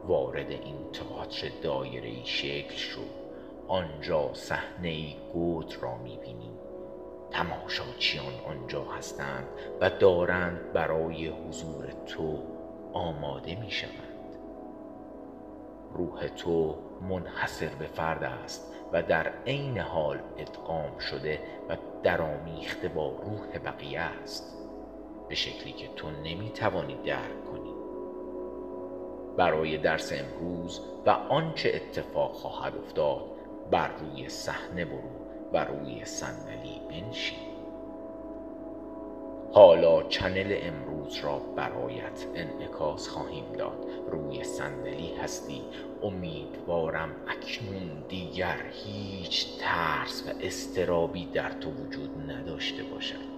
وارد 0.07 0.51
این 0.51 0.91
تئاتر 0.93 1.49
دایره 1.61 2.25
شکل 2.25 2.75
شو. 2.75 3.01
آنجا 3.67 4.33
صحنه 4.33 5.15
گود 5.33 5.75
را 5.81 5.97
می 5.97 6.17
بینیم 6.17 6.53
تماشاچیان 7.31 8.33
آنجا 8.47 8.83
هستند 8.83 9.47
و 9.81 9.89
دارند 9.89 10.73
برای 10.73 11.27
حضور 11.27 11.85
تو 12.07 12.43
آماده 12.93 13.55
می 13.55 13.71
شوند 13.71 14.37
روح 15.93 16.27
تو 16.27 16.75
منحصر 17.09 17.69
به 17.79 17.85
فرد 17.85 18.23
است. 18.23 18.73
و 18.93 19.03
در 19.03 19.31
عین 19.47 19.77
حال 19.77 20.19
ادغام 20.37 20.97
شده 20.97 21.39
و 21.69 21.77
درآمیخته 22.03 22.87
با 22.87 23.09
روح 23.09 23.57
بقیه 23.65 23.99
است 23.99 24.57
به 25.29 25.35
شکلی 25.35 25.73
که 25.73 25.87
تو 25.95 26.09
نمی‌توانی 26.09 26.95
درک 27.05 27.45
کنی. 27.51 27.73
برای 29.37 29.77
درس 29.77 30.13
امروز 30.13 30.81
و 31.05 31.09
آنچه 31.09 31.71
اتفاق 31.75 32.33
خواهد 32.33 32.77
افتاد 32.77 33.21
بر 33.71 33.91
روی 33.97 34.29
صحنه 34.29 34.85
برو 34.85 35.27
و 35.53 35.65
روی 35.65 36.05
صندلی 36.05 36.81
بنشین. 36.89 37.52
حالا 39.55 40.03
چنل 40.03 40.57
امروز 40.61 41.17
را 41.17 41.39
برایت 41.39 42.25
انعکاس 42.35 43.07
خواهیم 43.07 43.51
داد. 43.57 43.85
روی 44.11 44.43
صندلی 44.43 45.15
هستی. 45.15 45.61
امیدوارم 46.03 47.09
اکنون 47.27 48.03
دیگر 48.09 48.57
هیچ 48.71 49.47
ترس 49.59 50.23
و 50.27 50.31
استرابی 50.41 51.25
در 51.25 51.51
تو 51.51 51.71
وجود 51.71 52.31
نداشته 52.31 52.83
باشد. 52.83 53.33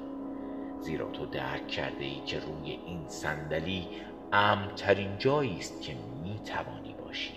زیرا 0.80 1.10
تو 1.10 1.25
درک 1.25 1.67
کرده 1.67 2.06
ای 2.06 2.21
که 2.25 2.39
روی 2.39 2.71
این 2.71 3.08
صندلی 3.08 3.88
امترین 4.34 5.17
جایی 5.17 5.58
است 5.58 5.82
که 5.82 5.93
می 6.23 6.39
توانی 6.45 6.95
باشی. 7.06 7.34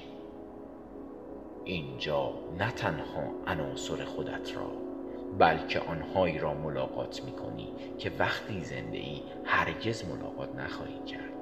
اینجا 1.65 2.33
نه 2.59 2.71
تنها 2.71 3.23
عناصر 3.47 4.05
خودت 4.05 4.57
را 4.57 4.88
بلکه 5.39 5.81
آنهایی 5.81 6.39
را 6.39 6.55
ملاقات 6.55 7.25
می 7.25 7.33
کنی 7.33 7.73
که 7.99 8.13
وقتی 8.19 8.65
زنده 8.65 8.99
ای 8.99 9.23
هرگز 9.45 10.05
ملاقات 10.05 10.55
نخواهی 10.55 10.99
کرد. 11.07 11.33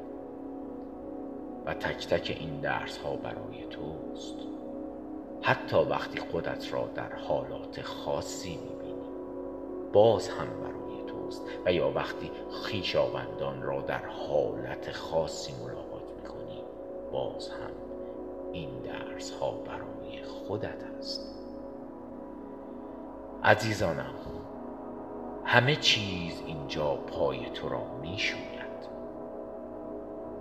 و 1.66 1.74
تک 1.74 2.06
تک 2.06 2.36
این 2.40 2.60
درس 2.60 2.98
ها 2.98 3.16
برای 3.16 3.64
توست. 3.70 4.34
حتی 5.42 5.76
وقتی 5.76 6.20
خودت 6.20 6.72
را 6.72 6.88
در 6.94 7.12
حالات 7.12 7.82
خاصی 7.82 8.56
می 8.56 8.82
بینی 8.82 8.94
باز 9.92 10.28
هم 10.28 10.46
برای 10.46 11.06
توست. 11.06 11.42
و 11.66 11.72
یا 11.72 11.90
وقتی 11.90 12.30
خیشاوندان 12.64 13.62
را 13.62 13.80
در 13.80 14.06
حالت 14.06 14.92
خاصی 14.92 15.52
ملاقات 15.64 16.02
می 16.16 16.28
کنی 16.28 16.62
باز 17.12 17.48
هم 17.48 17.70
این 18.52 18.70
درس 18.82 19.30
ها 19.30 19.50
برای 19.50 20.22
خودت 20.22 20.84
است. 20.98 21.45
عزیزانم 23.44 24.14
همه 25.44 25.76
چیز 25.76 26.42
اینجا 26.46 26.94
پای 26.94 27.50
تو 27.50 27.68
را 27.68 27.82
می 28.02 28.18
شوید 28.18 28.56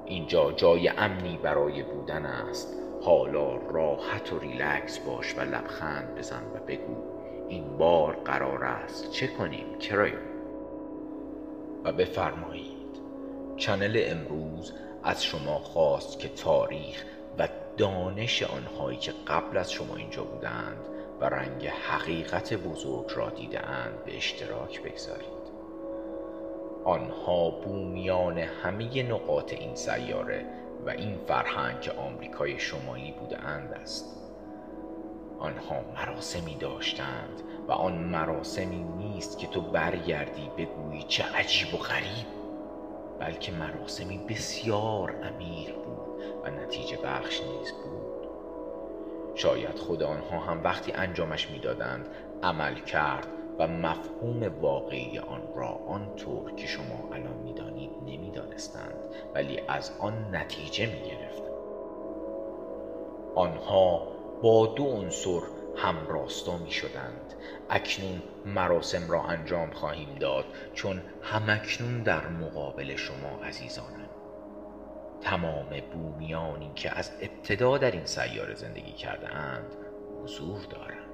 اینجا 0.06 0.52
جای 0.52 0.88
امنی 0.88 1.38
برای 1.44 1.84
بودن 1.84 2.26
است. 2.26 2.74
حالا 3.02 3.56
راحت 3.56 4.34
و 4.34 4.40
ریلکس 4.40 5.00
باش 5.00 5.38
و 5.38 5.42
لبخند 5.42 6.16
بزن 6.16 6.44
و 6.56 6.60
بگو 6.68 6.96
این 7.50 7.78
بار 7.78 8.16
قرار 8.16 8.64
است 8.64 9.12
چه 9.12 9.28
کنیم 9.28 9.78
کرایون 9.80 11.92
بفرمایید. 11.92 12.76
channel 13.58 14.04
امروز 14.06 14.74
از 15.04 15.24
شما 15.24 15.60
خواست 15.60 16.20
که 16.20 16.30
تاریخ 16.30 17.06
و 17.38 17.48
دانش 17.78 18.44
آنهایی 18.44 18.98
که 18.98 19.14
قبل 19.28 19.58
از 19.58 19.72
شما 19.72 19.96
اینجا 19.96 20.24
بودند 20.24 20.88
و 21.22 21.26
رنگ 21.26 21.68
حقیقت 21.68 22.54
بزرگ 22.54 23.12
را 23.16 23.30
دیدهاند 23.30 24.04
به 24.06 24.18
اشتراک 24.18 24.82
بگذارید. 24.82 25.46
آنها 26.84 27.50
بومیان 27.50 28.38
همه 28.38 29.04
نقاط 29.04 29.54
این 29.54 29.76
سیاره 29.76 30.46
و 30.86 30.90
این 30.90 31.18
فرهنگ 31.28 31.92
آمریکای 31.98 32.60
شمالی 32.60 33.12
بودند 33.12 33.74
است. 33.74 34.22
آنها 35.40 35.76
مراسمی 35.96 36.56
داشتند 36.56 37.42
و 37.68 37.72
آن 37.72 37.94
مراسمی 37.94 38.84
نیست 38.84 39.40
که 39.40 39.48
تو 39.48 39.62
برگردی 39.62 40.52
بگویی 40.58 41.04
چه 41.04 41.24
عجیب 41.24 41.74
و 41.74 41.78
غریب 41.78 42.28
بلکه 43.20 43.52
مراسمی 43.52 44.18
بسیار 44.18 45.16
امیر 45.24 45.74
بود 45.74 46.24
و 46.44 46.50
نتیجه 46.50 46.98
بخش 46.98 47.42
نیز 47.42 47.72
بود. 47.72 48.15
شاید 49.36 49.76
خود 49.76 50.04
آنها 50.04 50.40
هم 50.40 50.64
وقتی 50.64 50.92
انجامش 50.92 51.50
می‌دادند 51.50 52.08
عمل 52.44 52.76
کرد 52.76 53.28
و 53.60 53.68
مفهوم 53.68 54.62
واقعی 54.62 55.20
آن 55.20 55.42
را 55.56 55.68
آنطور 55.68 56.56
که 56.56 56.68
شما 56.68 57.10
الان 57.14 57.38
می‌دانید 57.38 57.92
نمی‌دانستند 58.06 58.96
ولی 59.34 59.60
از 59.68 59.92
آن 60.00 60.36
نتیجه 60.36 60.86
می‌گرفتند. 60.86 61.52
آنها 63.36 64.08
با 64.42 64.68
دو 64.68 64.84
عنصر 64.84 65.42
همراستا 65.76 66.58
می 66.58 66.72
شدند 66.72 67.34
اکنون 67.70 68.22
مراسم 68.46 69.12
را 69.12 69.24
انجام 69.24 69.72
خواهیم 69.72 70.16
داد 70.16 70.46
چون 70.74 71.02
همکنون 71.22 72.04
در 72.04 72.28
مقابل 72.28 72.96
شما 72.96 73.44
عزیزانم. 73.44 74.05
تمام 75.22 75.82
بومیانی 75.94 76.72
که 76.76 76.98
از 76.98 77.12
ابتدا 77.22 77.78
در 77.78 77.92
این 77.92 78.06
سیاره 78.06 78.54
زندگی 78.54 78.92
کرده 78.92 79.36
اند 79.36 79.76
حضور 80.24 80.60
دارند. 80.70 81.06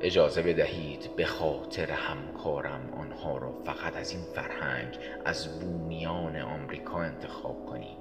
اجازه 0.00 0.42
بدهید 0.42 1.16
به 1.16 1.24
خاطر 1.24 1.90
همکارم 1.90 2.92
آنها 3.00 3.38
را 3.38 3.52
فقط 3.64 3.96
از 3.96 4.10
این 4.10 4.22
فرهنگ 4.22 4.98
از 5.24 5.60
بومیان 5.60 6.36
آمریکا 6.36 7.00
انتخاب 7.00 7.66
کنیم 7.66 7.96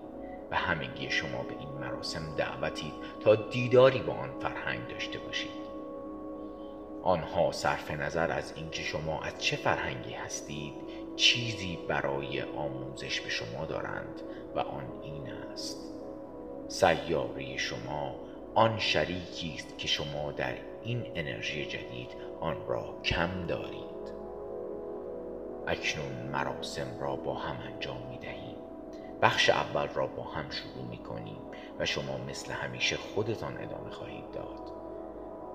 و 0.52 0.56
همگی 0.56 1.10
شما 1.10 1.44
به 1.44 1.56
این 1.60 1.70
مراسم 1.70 2.36
دعوتید 2.38 2.94
تا 3.24 3.36
دیداری 3.36 4.00
با 4.00 4.14
آن 4.14 4.39
فرهنگ 4.39 4.88
داشته 4.88 5.20
باشید. 5.20 5.64
آنها 7.04 7.52
صرف 7.52 7.91
نظر 7.91 8.32
از 8.32 8.54
اینکه 8.56 8.82
شما 8.82 9.22
از 9.22 9.38
چه 9.44 9.56
فرهنگی 9.56 10.14
هستید 10.14 10.74
چیزی 11.16 11.80
برای 11.88 12.41
آموزش 12.41 13.22
به 13.22 13.30
شما 13.30 13.66
دارند 13.66 14.22
و 14.55 14.59
آن 14.59 14.84
این 15.03 15.30
است. 15.30 15.78
سیاره 16.68 17.57
شما 17.57 18.16
آن 18.55 18.80
شریکی 18.80 19.53
است 19.55 19.78
که 19.78 19.88
شما 19.88 20.32
در 20.32 20.53
این 20.84 21.05
انرژی 21.16 21.66
جدید 21.66 22.11
آن 22.39 22.68
را 22.68 22.99
کم 23.03 23.45
دارید. 23.47 23.93
اکنون 25.68 26.30
مراسم 26.32 26.99
را 26.99 27.16
با 27.16 27.34
هم 27.34 27.57
انجام 27.74 28.07
می 28.09 28.18
دهیم. 28.18 28.55
بخش 29.22 29.49
اول 29.49 29.88
را 29.88 30.07
با 30.07 30.24
هم 30.24 30.49
شروع 30.49 30.86
می 30.89 30.97
کنیم 30.97 31.38
و 31.80 31.86
شما 31.86 32.18
مثل 32.18 32.51
همیشه 32.51 32.97
خودتان 32.97 33.57
ادامه 33.57 33.89
خواهید 33.89 34.32
داد. 34.32 34.72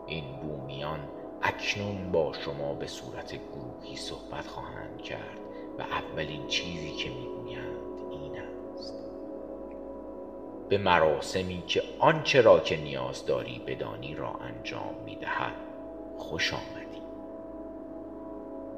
این 0.06 0.24
بومیان 0.36 1.00
اکنون 1.42 2.12
با 2.12 2.32
شما 2.32 2.74
به 2.74 2.86
صورت 2.86 3.34
گروهی 3.34 3.96
صحبت 3.96 4.46
خواهند 4.46 5.02
کرد. 5.02 5.38
و 5.78 5.82
اولین 5.82 6.46
چیزی 6.46 6.90
که 6.90 7.10
می‌گویند 7.10 7.98
این 8.10 8.32
است. 8.74 8.94
به 10.68 10.78
مراسمی 10.78 11.62
که 11.66 11.82
آنچه 11.98 12.40
را 12.40 12.60
که 12.60 12.76
نیاز 12.76 13.26
داری 13.26 13.62
بدانی 13.66 14.14
را 14.14 14.30
انجام 14.30 14.94
می‌دهد 15.04 15.54
خوش 16.18 16.54
آمدی. 16.54 17.02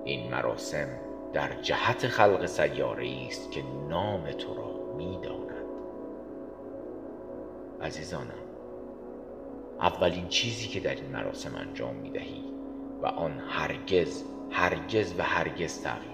این 0.04 0.30
مراسم 0.30 0.88
در 1.32 1.62
جهت 1.62 2.06
خلق 2.06 2.46
سیاره 2.46 3.26
است 3.26 3.52
که 3.52 3.62
نام 3.88 4.32
تو 4.32 4.54
را 4.54 4.94
می‌داند. 4.96 5.50
عزیزانم 7.82 8.34
اولین 9.80 10.28
چیزی 10.28 10.68
که 10.68 10.80
در 10.80 10.94
این 10.94 11.10
مراسم 11.12 11.54
انجام 11.54 11.94
می 11.94 12.10
دهی 12.10 12.44
و 13.02 13.06
آن 13.06 13.38
هرگز 13.48 14.24
هرگز 14.50 15.14
و 15.18 15.22
هرگز 15.22 15.82
تغییر 15.82 16.09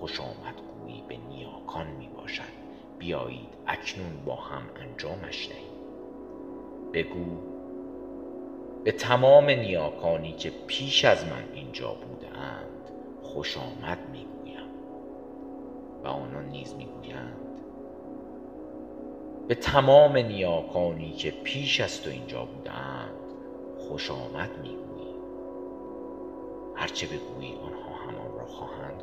خوش 0.00 0.20
آمدگویی 0.20 1.02
به 1.08 1.16
نیاکان 1.16 1.86
می 1.86 2.08
باشد. 2.08 2.58
بیایید 2.98 3.48
اکنون 3.66 4.24
با 4.26 4.34
هم 4.34 4.62
انجامش 4.76 5.48
دهیم. 5.48 5.72
بگو 6.92 7.36
به 8.84 8.92
تمام 8.92 9.50
نیاکانی 9.50 10.32
که 10.32 10.52
پیش 10.66 11.04
از 11.04 11.24
من 11.24 11.44
اینجا 11.54 11.88
بودند 11.88 12.90
خوش 13.22 13.58
آمد 13.58 13.98
می‌گویم 14.12 14.68
و 16.04 16.08
آنان 16.08 16.48
نیز 16.48 16.74
می‌گویند 16.74 17.60
به 19.48 19.54
تمام 19.54 20.16
نیاکانی 20.16 21.12
که 21.12 21.30
پیش 21.30 21.80
از 21.80 22.02
تو 22.02 22.10
اینجا 22.10 22.44
بودند 22.44 23.14
خوش 23.78 24.10
آمد 24.10 24.50
می‌گویی 24.62 25.14
هرچه 26.74 27.06
بگویی 27.06 27.54
آنها 27.54 27.94
همان 27.94 28.38
را 28.38 28.46
خواهند 28.46 29.02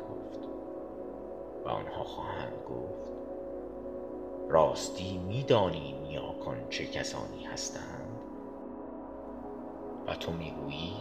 و 1.66 1.68
آنها 1.68 2.04
خواهند 2.04 2.52
گفت 2.70 3.10
راستی 4.48 5.18
میدانی 5.18 5.94
نیاکان 6.02 6.56
چه 6.70 6.86
کسانی 6.86 7.44
هستند؟ 7.44 8.20
و 10.06 10.14
تو 10.14 10.32
می‌گویی 10.32 10.92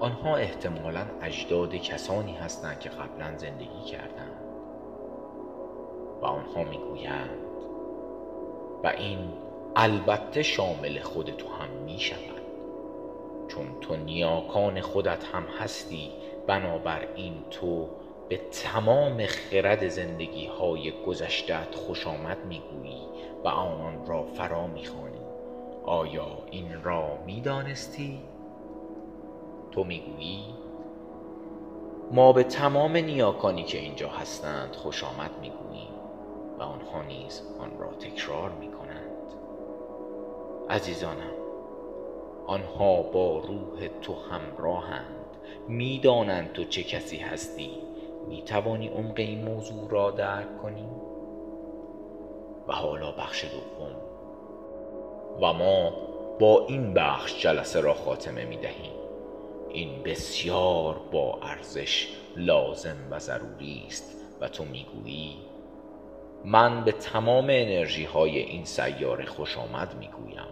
آنها 0.00 0.36
احتمالا 0.36 1.06
اجداد 1.22 1.74
کسانی 1.74 2.34
هستند 2.34 2.80
که 2.80 2.88
قبلا 2.88 3.38
زندگی 3.38 3.82
کردند. 3.90 4.42
و 6.22 6.26
آنها 6.26 6.64
می‌گویند 6.64 7.40
و 8.84 8.86
این 8.86 9.18
البته 9.76 10.42
شامل 10.42 11.00
خود 11.00 11.30
تو 11.30 11.48
هم 11.48 11.68
می 11.68 11.98
شود 11.98 12.42
چون 13.48 13.66
تو 13.80 13.96
نیاکان 13.96 14.80
خودت 14.80 15.24
هم 15.24 15.42
هستی 15.42 16.10
بنابراین 16.46 17.34
تو 17.50 17.88
به 18.28 18.36
تمام 18.36 19.26
خرد 19.26 19.88
زندگی 19.88 20.46
های 20.46 20.92
گذشتت 21.06 21.74
خوش 21.74 22.06
آمد 22.06 22.38
می‌گویی 22.46 23.02
و 23.44 23.48
آنان 23.48 24.06
را 24.06 24.22
فرا 24.22 24.66
می‌خوانی. 24.66 25.20
آیا 25.84 26.38
این 26.50 26.82
را 26.82 27.18
می‌دانستی؟ 27.26 28.20
تو 29.72 29.84
می‌گویی 29.84 30.44
ما 32.12 32.32
به 32.32 32.42
تمام 32.42 32.96
نیاکانی 32.96 33.62
که 33.62 33.78
اینجا 33.78 34.08
هستند 34.08 34.76
خوش 34.76 35.04
آمد 35.04 35.30
می‌گوییم 35.40 35.94
و 36.58 36.62
آنها 36.62 37.02
نیز 37.02 37.42
آن 37.60 37.78
را 37.78 37.92
تکرار 37.92 38.50
می 38.50 38.68
کنند 38.68 39.32
عزیزانم 40.70 41.32
آنها 42.46 43.02
با 43.02 43.38
روح 43.38 43.88
تو 44.02 44.14
همراهند. 44.14 45.26
می‌دانند 45.68 46.52
تو 46.52 46.64
چه 46.64 46.82
کسی 46.82 47.16
هستی. 47.16 47.85
می 48.28 48.42
توانی 48.42 48.88
عمق 48.88 49.14
این 49.16 49.44
موضوع 49.44 49.90
را 49.90 50.10
درک 50.10 50.62
کنی؟ 50.62 50.88
و 52.68 52.72
حالا 52.72 53.12
بخش 53.12 53.44
دوم. 53.44 53.96
و 55.42 55.52
ما 55.52 55.92
با 56.38 56.66
این 56.66 56.94
بخش 56.94 57.42
جلسه 57.42 57.80
را 57.80 57.94
خاتمه 57.94 58.44
می 58.44 58.56
دهیم 58.56 58.92
این 59.68 60.02
بسیار 60.02 61.00
با 61.12 61.38
ارزش 61.42 62.08
لازم 62.36 62.96
و 63.10 63.18
ضروری 63.18 63.84
است 63.86 64.16
و 64.40 64.48
تو 64.48 64.64
می‌گویی 64.64 65.36
من 66.44 66.84
به 66.84 66.92
تمام 66.92 67.44
انرژی 67.44 68.04
های 68.04 68.38
این 68.38 68.64
سیاره 68.64 69.26
خوش 69.26 69.58
آمد 69.58 69.94
می 69.98 70.08
گویم 70.08 70.46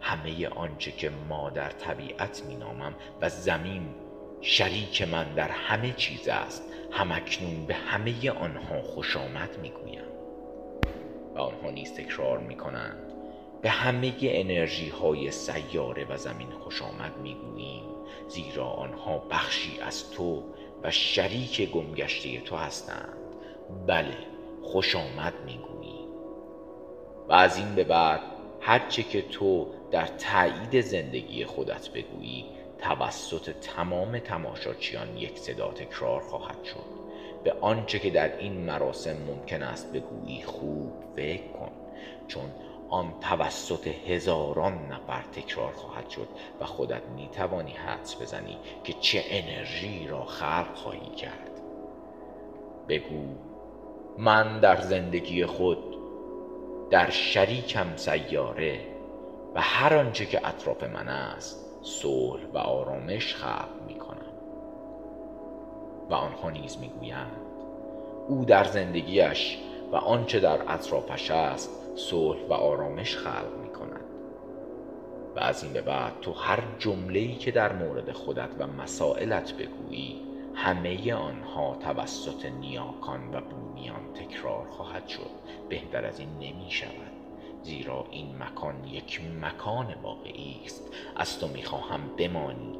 همه 0.00 0.48
آنچه 0.48 0.92
که 0.92 1.10
ما 1.28 1.50
در 1.50 1.70
طبیعت 1.70 2.42
می 2.48 2.56
نامم 2.56 2.94
و 3.20 3.28
زمین 3.28 3.82
شریک 4.42 5.02
من 5.02 5.34
در 5.34 5.48
همه 5.48 5.92
چیز 5.92 6.28
است. 6.28 6.62
همکنون 6.90 7.66
به 7.66 7.74
همه 7.74 8.30
آنها 8.30 8.82
خوش 8.82 9.16
آمد 9.16 9.58
می 9.62 9.70
گویم 9.70 10.04
و 11.34 11.38
آنها 11.38 11.70
نیز 11.70 11.94
تکرار 11.94 12.38
می 12.38 12.56
کنند 12.56 13.12
به 13.62 13.70
همه 13.70 14.12
انرژی 14.22 14.88
های 14.88 15.30
سیاره 15.30 16.04
و 16.04 16.16
زمین 16.16 16.50
خوش 16.50 16.82
آمد 16.82 17.18
می 17.22 17.34
گوییم 17.34 17.84
زیرا 18.28 18.66
آنها 18.66 19.18
بخشی 19.18 19.80
از 19.80 20.10
تو 20.10 20.42
و 20.82 20.90
شریک 20.90 21.70
گمگشته 21.70 22.40
تو 22.40 22.56
هستند. 22.56 23.16
بله 23.86 24.16
خوش 24.62 24.96
آمد 24.96 25.34
می‌گویی 25.46 26.06
و 27.28 27.32
از 27.32 27.56
این 27.56 27.74
به 27.74 27.84
بعد 27.84 28.20
هرچه 28.60 29.02
که 29.02 29.22
تو 29.22 29.66
در 29.90 30.06
تایید 30.06 30.80
زندگی 30.80 31.44
خودت 31.44 31.88
بگویی 31.88 32.44
توسط 32.82 33.50
تمام 33.50 34.18
تماشاچیان 34.18 35.16
یک 35.16 35.38
صدا 35.38 35.70
تکرار 35.70 36.20
خواهد 36.20 36.64
شد. 36.64 37.02
به 37.44 37.52
آنچه 37.60 37.98
که 37.98 38.10
در 38.10 38.38
این 38.38 38.52
مراسم 38.52 39.16
ممکن 39.26 39.62
است 39.62 39.92
بگویی 39.92 40.42
خوب 40.42 40.92
فکر 41.16 41.52
کن 41.52 41.72
چون 42.28 42.50
آن 42.88 43.14
توسط 43.20 43.86
هزاران 43.86 44.72
نفر 44.86 45.22
تکرار 45.22 45.72
خواهد 45.72 46.10
شد 46.10 46.28
و 46.60 46.64
خودت 46.64 47.02
می 47.16 47.28
توانی 47.28 47.72
حدس 47.72 48.22
بزنی 48.22 48.56
که 48.84 48.92
چه 48.92 49.24
انرژی 49.28 50.06
را 50.08 50.24
خلق 50.24 50.74
خواهی 50.74 51.14
کرد. 51.16 51.60
بگو 52.88 53.24
من 54.18 54.60
در 54.60 54.80
زندگی 54.80 55.46
خود 55.46 55.78
در 56.90 57.10
شریکم 57.10 57.96
سیاره 57.96 58.80
و 59.54 59.60
هر 59.60 59.96
آنچه 59.96 60.26
که 60.26 60.48
اطراف 60.48 60.82
من 60.82 61.08
است 61.08 61.61
صلح 61.82 62.46
و 62.54 62.58
آرامش 62.58 63.34
خلق 63.34 63.82
می 63.86 63.94
و 66.10 66.14
آنها 66.14 66.50
نیز 66.50 66.78
می‌گویند 66.78 67.36
او 68.28 68.44
در 68.44 68.64
زندگیش 68.64 69.58
و 69.92 69.96
آنچه 69.96 70.40
در 70.40 70.58
اطرافش 70.68 71.30
است 71.30 71.70
صلح 71.96 72.46
و 72.48 72.52
آرامش 72.52 73.16
خلق 73.16 73.58
می 73.62 73.68
کند 73.68 74.04
و 75.36 75.40
از 75.40 75.64
این 75.64 75.72
به 75.72 75.80
بعد 75.80 76.12
تو 76.20 76.32
هر 76.32 76.62
جمله‌ای 76.78 77.34
که 77.34 77.50
در 77.50 77.72
مورد 77.72 78.12
خودت 78.12 78.50
و 78.58 78.66
مسائلت 78.66 79.52
بگویی 79.52 80.20
همه 80.54 81.14
آنها 81.14 81.76
توسط 81.80 82.46
نیاکان 82.46 83.34
و 83.34 83.40
بومیان 83.40 84.12
تکرار 84.14 84.66
خواهد 84.70 85.08
شد. 85.08 85.30
بهتر 85.68 86.06
از 86.06 86.18
این 86.18 86.28
نمی 86.28 86.70
شود 86.70 87.11
زیرا 87.62 88.06
این 88.10 88.36
مکان 88.38 88.84
یک 88.84 89.20
مکان 89.42 89.94
واقعی 90.02 90.60
است. 90.64 90.94
از 91.16 91.38
تو 91.38 91.48
می‌خواهم 91.48 92.00
بمانی 92.16 92.78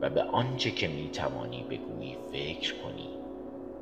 و 0.00 0.10
به 0.10 0.22
آنچه 0.22 0.70
که 0.70 0.88
می‌توانی 0.88 1.62
بگویی 1.62 2.16
فکر 2.32 2.74
کنی 2.74 3.08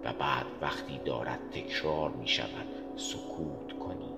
و 0.05 0.13
بعد 0.13 0.47
وقتی 0.61 1.01
دارد 1.05 1.41
تکرار 1.53 2.11
می 2.11 2.29
شود 2.29 2.67
سکوت 2.97 3.79
کنی 3.79 4.13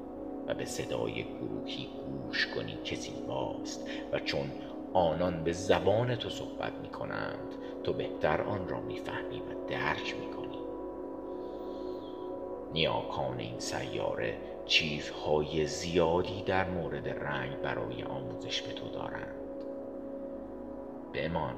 و 0.47 0.55
به 0.55 0.64
صدای 0.64 1.25
گروهی 1.25 1.89
گوش 2.07 2.47
کنی 2.47 2.79
که 2.85 2.97
زیباست 2.97 3.89
و 4.12 4.20
چون 4.20 4.51
آنان 4.93 5.45
به 5.45 5.53
زبان 5.53 6.16
تو 6.16 6.31
صحبت 6.31 6.72
می 6.83 6.89
کنند 6.89 7.55
تو 7.85 7.93
بهتر 7.93 8.43
آن 8.43 8.68
را 8.68 8.81
می‌فهمی 8.81 9.39
و 9.39 9.68
درک 9.68 10.16
می 10.20 10.31
کنی 10.37 10.59
نیاکان 12.72 13.39
این 13.39 13.59
سیاره 13.59 14.53
چیزهای 14.66 15.66
زیادی 15.66 16.42
در 16.42 16.70
مورد 16.70 17.08
رنگ 17.08 17.60
برای 17.60 18.02
آموزش 18.02 18.62
به 18.62 18.72
تو 18.72 18.88
دارند. 18.88 19.34
بمان 21.14 21.54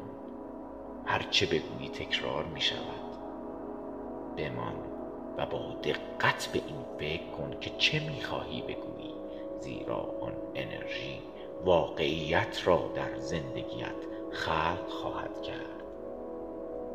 هرچه 1.07 1.47
بگویی 1.47 1.89
تکرار 1.89 2.45
می 2.45 2.61
شود. 2.61 3.17
بمان 4.37 4.75
و 5.37 5.47
با 5.47 5.77
دقت 5.83 6.47
به 6.53 6.63
این 6.67 6.85
فکر 6.99 7.31
کن 7.31 7.61
که 7.61 7.71
چه 7.79 8.01
می‌خواهی 8.01 8.63
بگویی 8.63 9.15
زیرا 9.61 10.15
آن 10.21 10.33
انرژی 10.55 11.23
واقعیت 11.65 12.61
را 12.65 12.91
در 12.95 13.19
زندگیت 13.19 13.97
خلق 14.31 14.89
خواهد 14.89 15.43
کرد. 15.43 15.83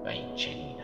و 0.06 0.08
این 0.08 0.36
چنین 0.36 0.76